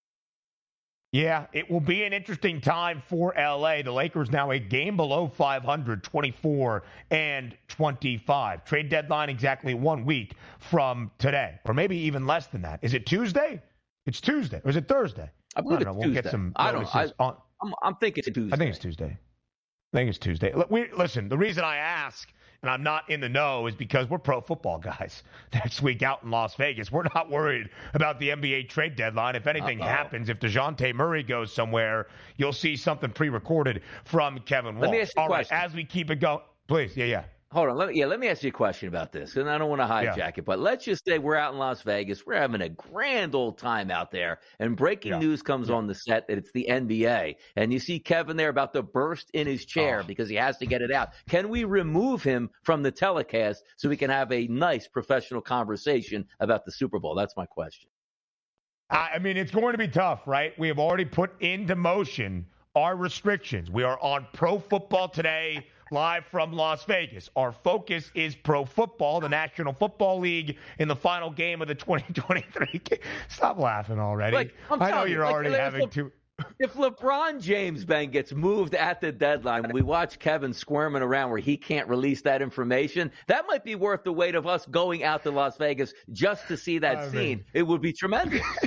[1.11, 3.81] Yeah, it will be an interesting time for LA.
[3.81, 8.63] The Lakers now a game below 500, 24 and 25.
[8.63, 12.79] Trade deadline exactly one week from today, or maybe even less than that.
[12.83, 13.59] Is it Tuesday?
[14.05, 15.31] It's Tuesday, or is it Thursday?
[15.55, 15.99] I believe I don't know.
[15.99, 16.51] We'll get some.
[16.55, 16.95] I don't.
[16.95, 18.53] I, on, I'm, I'm thinking it's Tuesday.
[18.53, 19.17] I think it's Tuesday.
[19.93, 20.53] I think it's Tuesday.
[20.69, 22.31] We, listen, the reason I ask
[22.61, 26.23] and I'm not in the know is because we're pro football guys next week out
[26.23, 26.91] in Las Vegas.
[26.91, 29.35] We're not worried about the NBA trade deadline.
[29.35, 29.87] If anything Uh-oh.
[29.87, 32.07] happens, if Dejounte Murray goes somewhere,
[32.37, 34.87] you'll see something pre recorded from Kevin Walsh.
[34.87, 36.95] Let me ask you All right, as we keep it going, please.
[36.95, 37.23] Yeah, yeah.
[37.51, 37.77] Hold on.
[37.77, 39.35] Let me, yeah, let me ask you a question about this.
[39.35, 40.31] And I don't want to hijack yeah.
[40.37, 42.23] it, but let's just say we're out in Las Vegas.
[42.23, 44.37] We're having a grand old time out there.
[44.59, 45.19] And breaking yeah.
[45.19, 45.75] news comes yeah.
[45.75, 47.37] on the set that it's the NBA.
[47.55, 50.07] And you see Kevin there about to burst in his chair oh.
[50.07, 51.09] because he has to get it out.
[51.27, 56.27] Can we remove him from the telecast so we can have a nice professional conversation
[56.39, 57.15] about the Super Bowl?
[57.15, 57.89] That's my question.
[58.91, 60.57] I mean, it's going to be tough, right?
[60.57, 62.45] We have already put into motion
[62.75, 63.69] our restrictions.
[63.69, 67.29] We are on pro football today live from Las Vegas.
[67.35, 71.75] Our focus is pro football, the National Football League in the final game of the
[71.75, 72.99] 2023 game.
[73.27, 74.35] Stop laughing already.
[74.35, 76.11] Like, i know you're you, already like, having to.
[76.57, 81.39] If LeBron James, Ben, gets moved at the deadline, we watch Kevin squirming around where
[81.39, 85.23] he can't release that information, that might be worth the wait of us going out
[85.23, 87.13] to Las Vegas just to see that I scene.
[87.13, 87.45] Mean.
[87.53, 88.45] It would be tremendous.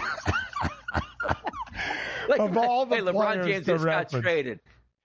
[2.29, 4.61] like, of all the hey, LeBron James just got traded.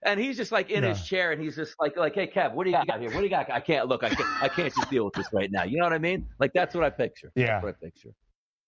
[0.08, 2.64] And he's just like in his chair, and he's just like, like, hey, Kev, what
[2.64, 3.12] do you got here?
[3.12, 3.52] What do you got?
[3.52, 4.04] I can't look.
[4.04, 4.44] I can't.
[4.44, 5.64] I can't just deal with this right now.
[5.64, 6.26] You know what I mean?
[6.40, 7.32] Like that's what I picture.
[7.36, 8.10] Yeah, that's what I picture.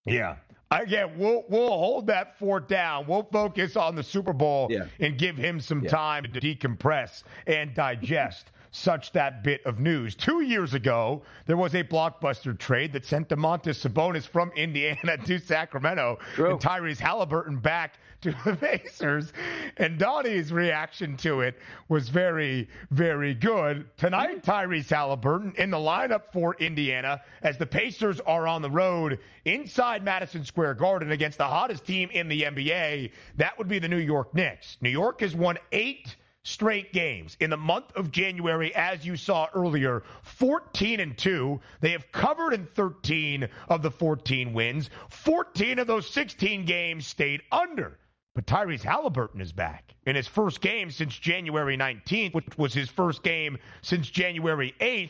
[0.05, 0.35] Yeah.
[0.71, 3.07] Again, we'll we'll hold that fort down.
[3.07, 4.85] We'll focus on the Super Bowl yeah.
[4.99, 5.89] and give him some yeah.
[5.89, 10.13] time to decompress and digest such that bit of news.
[10.13, 15.39] Two years ago, there was a blockbuster trade that sent Domantas Sabonis from Indiana to
[15.39, 16.51] Sacramento True.
[16.51, 19.33] and Tyrese Halliburton back to the Pacers.
[19.77, 21.57] And Donnie's reaction to it
[21.87, 23.85] was very, very good.
[23.97, 29.19] Tonight, Tyrese Halliburton in the lineup for Indiana as the Pacers are on the road
[29.45, 33.11] inside Madison Square Garden against the hottest team in the NBA.
[33.37, 34.77] That would be the New York Knicks.
[34.81, 39.47] New York has won eight straight games in the month of January, as you saw
[39.53, 41.59] earlier, 14 and 2.
[41.81, 44.89] They have covered in 13 of the 14 wins.
[45.09, 47.97] 14 of those 16 games stayed under.
[48.35, 52.89] But Tyrese Halliburton is back in his first game since January 19th, which was his
[52.89, 55.09] first game since January 8th.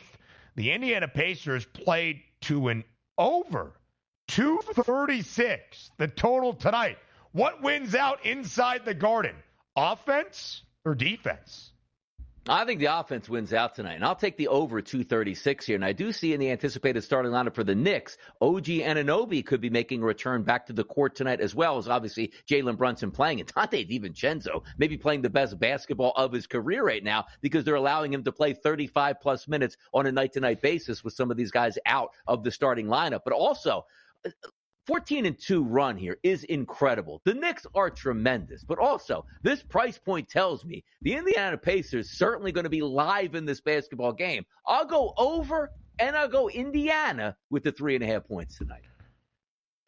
[0.56, 2.84] The Indiana Pacers played to an
[3.18, 3.72] over
[4.28, 6.98] 236, the total tonight.
[7.32, 9.36] What wins out inside the garden?
[9.76, 11.69] Offense or defense?
[12.48, 15.76] I think the offense wins out tonight, and I'll take the over 236 here.
[15.76, 19.60] And I do see in the anticipated starting lineup for the Knicks, OG Anunoby could
[19.60, 23.10] be making a return back to the court tonight, as well as obviously Jalen Brunson
[23.10, 27.64] playing, and Donte DiVincenzo maybe playing the best basketball of his career right now because
[27.64, 31.12] they're allowing him to play 35 plus minutes on a night to night basis with
[31.12, 33.20] some of these guys out of the starting lineup.
[33.22, 33.84] But also,
[34.86, 37.20] 14 and 2 run here is incredible.
[37.24, 42.52] The Knicks are tremendous, but also this price point tells me the Indiana Pacers certainly
[42.52, 44.44] going to be live in this basketball game.
[44.66, 48.82] I'll go over and I'll go Indiana with the three and a half points tonight.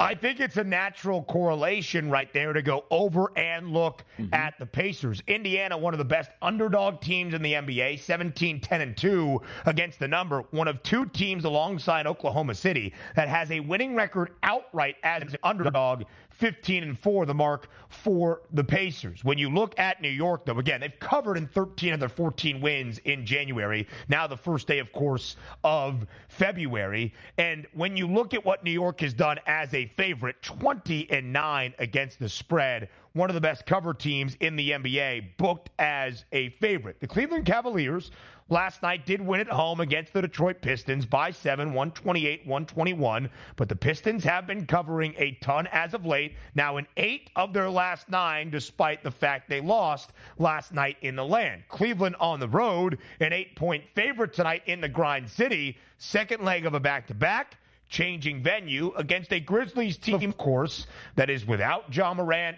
[0.03, 4.34] I think it's a natural correlation right there to go over and look mm-hmm.
[4.34, 5.22] at the Pacers.
[5.28, 10.00] Indiana, one of the best underdog teams in the NBA, 17 10 and 2 against
[10.00, 10.40] the number.
[10.50, 15.36] One of two teams alongside Oklahoma City that has a winning record outright as an
[15.44, 16.03] underdog
[16.43, 19.22] 15 and 4, the mark for the Pacers.
[19.22, 22.61] When you look at New York, though, again, they've covered in 13 of their 14
[22.61, 23.86] wins in January.
[24.09, 27.14] Now, the first day, of course, of February.
[27.38, 31.32] And when you look at what New York has done as a favorite, 20 and
[31.32, 36.24] 9 against the spread, one of the best cover teams in the NBA, booked as
[36.32, 36.99] a favorite.
[36.99, 38.11] The Cleveland Cavaliers
[38.49, 43.30] last night did win at home against the Detroit Pistons by 7, 128 121.
[43.57, 46.34] But the Pistons have been covering a ton as of late.
[46.55, 51.16] Now, in eight of their last nine, despite the fact they lost last night in
[51.16, 51.62] the land.
[51.68, 55.78] Cleveland on the road, an eight point favorite tonight in the Grind City.
[55.99, 57.57] Second leg of a back to back
[57.88, 62.57] changing venue against a Grizzlies team, of course, that is without Ja Morant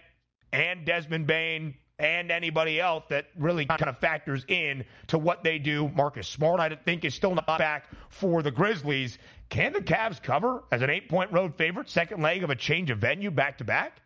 [0.53, 5.59] and Desmond Bane and anybody else that really kind of factors in to what they
[5.59, 5.89] do.
[5.91, 9.19] Marcus Smart, I think, is still not back for the Grizzlies.
[9.49, 12.91] Can the Cavs cover as an eight point road favorite, second leg of a change
[12.91, 14.01] of venue back to back?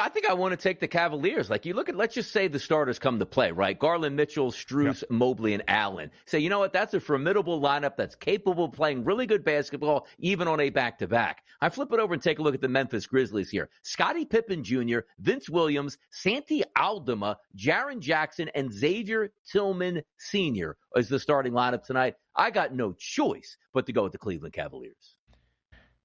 [0.00, 1.50] I think I want to take the Cavaliers.
[1.50, 3.78] Like you look at, let's just say the starters come to play, right?
[3.78, 5.10] Garland, Mitchell, Strus, yep.
[5.10, 6.10] Mobley, and Allen.
[6.26, 6.72] Say, you know what?
[6.72, 10.98] That's a formidable lineup that's capable of playing really good basketball, even on a back
[10.98, 11.44] to back.
[11.60, 13.68] I flip it over and take a look at the Memphis Grizzlies here.
[13.82, 20.76] Scottie Pippen Jr., Vince Williams, Santi Aldama, Jaren Jackson, and Xavier Tillman Sr.
[20.96, 22.14] is the starting lineup tonight.
[22.36, 25.16] I got no choice but to go with the Cleveland Cavaliers.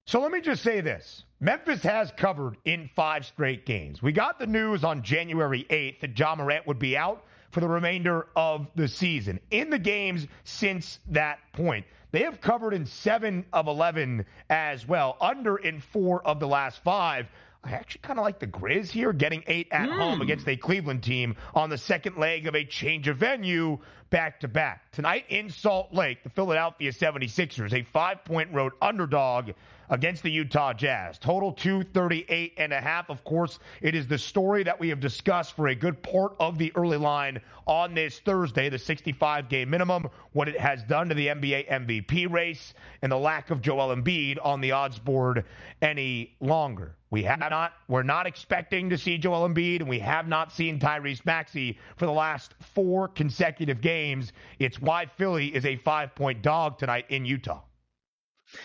[0.06, 1.24] So let me just say this.
[1.40, 4.02] Memphis has covered in five straight games.
[4.02, 7.70] We got the news on January 8th that Ja Morant would be out for the
[7.70, 9.40] remainder of the season.
[9.50, 15.18] In the games since that point, they have covered in seven of 11 as well,
[15.22, 17.28] under in four of the last five.
[17.64, 19.98] I actually kind of like the Grizz here, getting eight at mm.
[19.98, 23.80] home against a Cleveland team on the second leg of a change of venue
[24.10, 24.92] back to back.
[24.92, 29.52] Tonight in Salt Lake, the Philadelphia 76ers, a five point road underdog
[29.94, 31.20] against the Utah Jazz.
[31.20, 33.12] Total 238 and a half.
[33.12, 36.58] Of course, it is the story that we have discussed for a good part of
[36.58, 41.16] the early line on this Thursday, the 65 game minimum, what it has done to
[41.16, 42.74] the NBA MVP race,
[43.04, 45.46] and the lack of Joel Embiid on the odds board
[45.80, 46.96] any longer.
[47.12, 50.80] We have not, we're not expecting to see Joel Embiid, and we have not seen
[50.80, 54.34] Tyrese Maxey for the last four consecutive games.
[54.58, 57.62] It's why Philly is a five point dog tonight in Utah.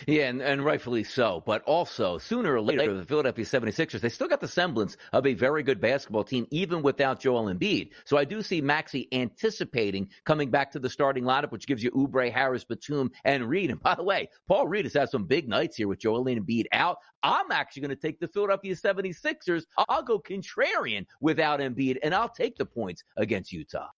[0.07, 1.43] Yeah, and, and rightfully so.
[1.45, 5.35] But also, sooner or later, the Philadelphia 76ers, they still got the semblance of a
[5.35, 7.91] very good basketball team, even without Joel Embiid.
[8.05, 11.91] So I do see Maxey anticipating coming back to the starting lineup, which gives you
[11.93, 13.71] Oubre, Harris, Batum, and Reed.
[13.71, 16.67] And by the way, Paul Reed has had some big nights here with Joel Embiid
[16.73, 16.99] out.
[17.23, 19.65] I'm actually going to take the Philadelphia 76ers.
[19.89, 23.89] I'll go contrarian without Embiid, and I'll take the points against Utah.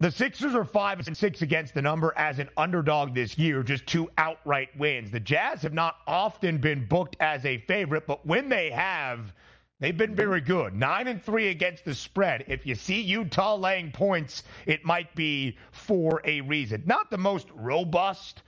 [0.00, 3.84] The Sixers are five and six against the number as an underdog this year, just
[3.84, 5.10] two outright wins.
[5.10, 9.32] The Jazz have not often been booked as a favorite, but when they have,
[9.80, 10.72] they've been very good.
[10.72, 12.44] Nine and three against the spread.
[12.46, 16.84] If you see Utah laying points, it might be for a reason.
[16.86, 18.44] Not the most robust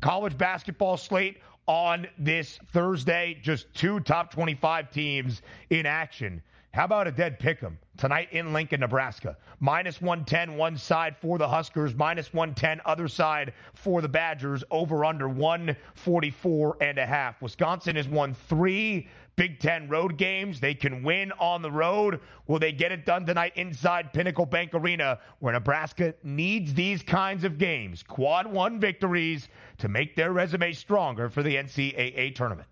[0.00, 6.42] college basketball slate on this Thursday, just two top 25 teams in action.
[6.72, 9.36] How about a dead pick 'em tonight in Lincoln, Nebraska?
[9.58, 15.04] Minus 110 one side for the Huskers, minus 110 other side for the Badgers, over
[15.04, 17.42] under 144 and a half.
[17.42, 20.60] Wisconsin has won three Big Ten road games.
[20.60, 22.20] They can win on the road.
[22.46, 27.42] Will they get it done tonight inside Pinnacle Bank Arena, where Nebraska needs these kinds
[27.42, 29.48] of games, quad one victories,
[29.78, 32.68] to make their resume stronger for the NCAA tournament?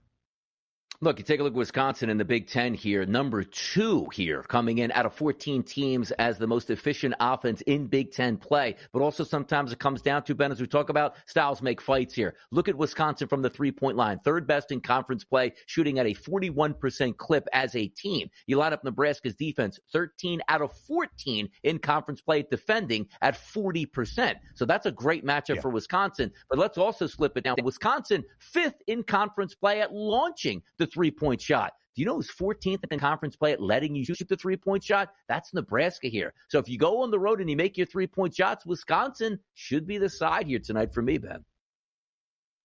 [1.00, 4.42] Look, you take a look at Wisconsin in the Big Ten here, number two here,
[4.42, 8.74] coming in out of 14 teams as the most efficient offense in Big Ten play.
[8.92, 12.14] But also sometimes it comes down to, Ben, as we talk about, styles make fights
[12.14, 12.34] here.
[12.50, 16.06] Look at Wisconsin from the three point line, third best in conference play, shooting at
[16.06, 18.28] a 41% clip as a team.
[18.48, 24.34] You line up Nebraska's defense, 13 out of 14 in conference play, defending at 40%.
[24.54, 25.60] So that's a great matchup yeah.
[25.60, 26.32] for Wisconsin.
[26.50, 27.54] But let's also slip it down.
[27.62, 31.72] Wisconsin, fifth in conference play at launching the three point shot.
[31.94, 34.84] Do you know who's 14th in conference play at letting you shoot the three point
[34.84, 35.12] shot?
[35.28, 36.32] That's Nebraska here.
[36.48, 39.40] So if you go on the road and you make your three point shots, Wisconsin
[39.54, 41.44] should be the side here tonight for me, Ben.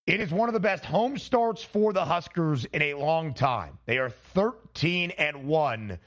[0.06, 3.80] It is one of the best home starts for the Huskers in a long time.
[3.86, 5.98] They are 13 and 1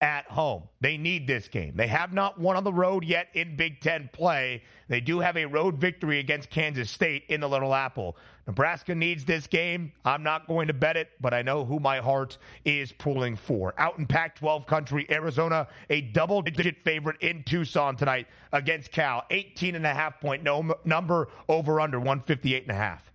[0.00, 0.64] at home.
[0.80, 1.74] They need this game.
[1.74, 4.62] They have not won on the road yet in Big Ten play.
[4.88, 8.16] They do have a road victory against Kansas State in the Little Apple.
[8.46, 9.92] Nebraska needs this game.
[10.04, 13.74] I'm not going to bet it, but I know who my heart is pulling for.
[13.78, 19.24] Out in Pac 12 country, Arizona, a double digit favorite in Tucson tonight against Cal.
[19.30, 23.05] 18 and a half point no, number over under 158 and a half.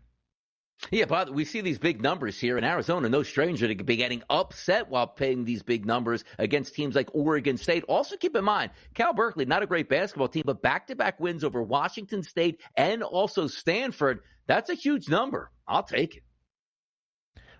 [0.89, 3.07] Yeah, but we see these big numbers here in Arizona.
[3.07, 7.57] No stranger to be getting upset while paying these big numbers against teams like Oregon
[7.57, 7.83] State.
[7.87, 11.19] Also, keep in mind, Cal Berkeley, not a great basketball team, but back to back
[11.19, 14.21] wins over Washington State and also Stanford.
[14.47, 15.51] That's a huge number.
[15.67, 16.23] I'll take it.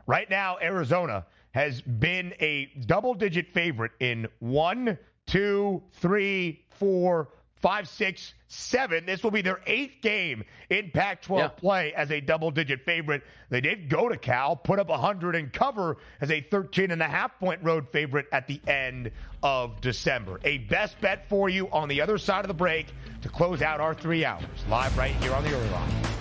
[0.07, 4.97] Right now, Arizona has been a double digit favorite in one,
[5.27, 7.29] two, three, four,
[7.61, 9.05] five, six, seven.
[9.05, 11.47] This will be their eighth game in Pac 12 yeah.
[11.59, 13.23] play as a double digit favorite.
[13.49, 17.07] They did go to Cal, put up 100 and cover as a 13 and a
[17.07, 19.11] half point road favorite at the end
[19.43, 20.39] of December.
[20.43, 22.87] A best bet for you on the other side of the break
[23.21, 24.43] to close out our three hours.
[24.69, 26.20] Live right here on the early line.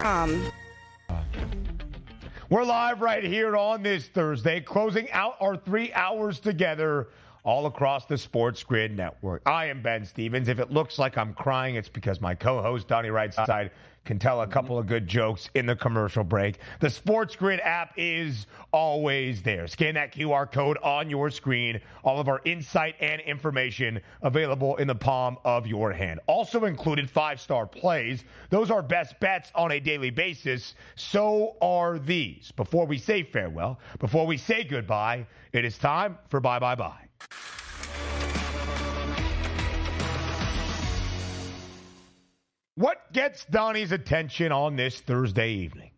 [0.00, 0.50] Um,
[2.50, 7.08] We're live right here on this Thursday, closing out our three hours together
[7.44, 9.42] all across the Sports Grid Network.
[9.46, 10.48] I am Ben Stevens.
[10.48, 13.70] If it looks like I'm crying, it's because my co-host Donnie Rightside
[14.04, 16.58] can tell a couple of good jokes in the commercial break.
[16.80, 19.66] The Sports Grid app is always there.
[19.66, 21.80] Scan that QR code on your screen.
[22.02, 26.20] All of our insight and information available in the palm of your hand.
[26.26, 28.24] Also included five-star plays.
[28.50, 30.74] Those are best bets on a daily basis.
[30.96, 32.50] So are these.
[32.52, 37.11] Before we say farewell, before we say goodbye, it is time for bye bye bye.
[42.74, 45.90] What gets Donnie's attention on this Thursday evening?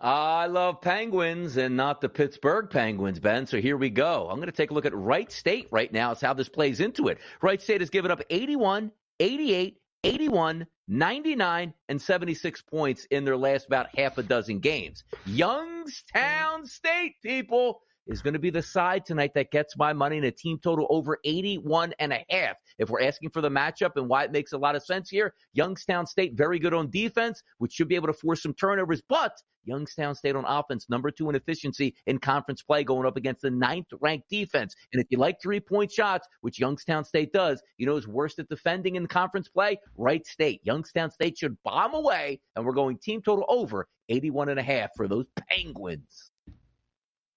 [0.00, 3.46] I love Penguins and not the Pittsburgh Penguins, Ben.
[3.46, 4.28] So here we go.
[4.30, 6.10] I'm going to take a look at Wright State right now.
[6.10, 7.18] It's how this plays into it.
[7.40, 13.66] Wright State has given up 81, 88, 81, 99, and 76 points in their last
[13.66, 15.04] about half a dozen games.
[15.24, 20.24] Youngstown State, people, is going to be the side tonight that gets my money in
[20.24, 22.56] a team total over 81 and a half.
[22.78, 25.34] If we're asking for the matchup and why it makes a lot of sense here,
[25.52, 29.32] Youngstown State very good on defense, which should be able to force some turnovers, but
[29.64, 33.50] Youngstown State on offense, number two in efficiency in conference play, going up against the
[33.50, 34.74] ninth ranked defense.
[34.92, 38.38] And if you like three point shots, which Youngstown State does, you know is worst
[38.38, 39.78] at defending in conference play?
[39.96, 40.60] Wright State.
[40.64, 44.90] Youngstown State should bomb away, and we're going team total over 81 and a half
[44.96, 46.31] for those Penguins.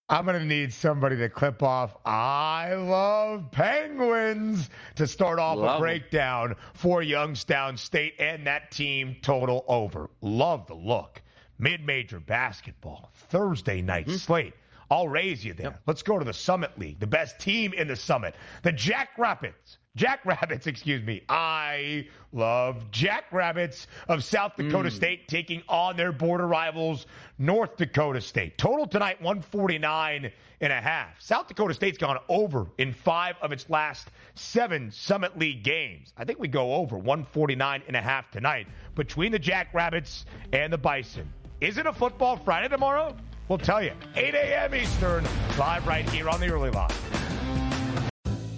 [0.07, 1.97] I'm going to need somebody to clip off.
[2.05, 9.15] I love penguins to start off Love a breakdown for Youngstown State and that team
[9.23, 10.11] total over.
[10.21, 11.23] Love the look.
[11.57, 14.13] Mid major basketball, Thursday night hmm.
[14.13, 14.53] slate.
[14.91, 15.79] I'll raise you there.
[15.87, 19.17] Let's go to the Summit League, the best team in the Summit, the Jack
[19.95, 20.01] Rapids.
[20.01, 21.21] Jack Rabbits, excuse me.
[21.29, 24.95] I love Jackrabbits of South Dakota hmm.
[24.95, 27.05] State taking on their border rivals,
[27.37, 28.57] North Dakota State.
[28.57, 30.31] Total tonight, 149
[30.61, 31.19] and a half.
[31.19, 36.13] South Dakota State's gone over in five of its last seven Summit League games.
[36.17, 40.77] I think we go over 149 and a half tonight between the Jackrabbits and the
[40.77, 41.31] Bison.
[41.61, 43.15] Is it a football Friday tomorrow?
[43.47, 43.91] We'll tell you.
[44.15, 44.75] 8 a.m.
[44.75, 45.25] Eastern,
[45.57, 46.89] live right here on the early line.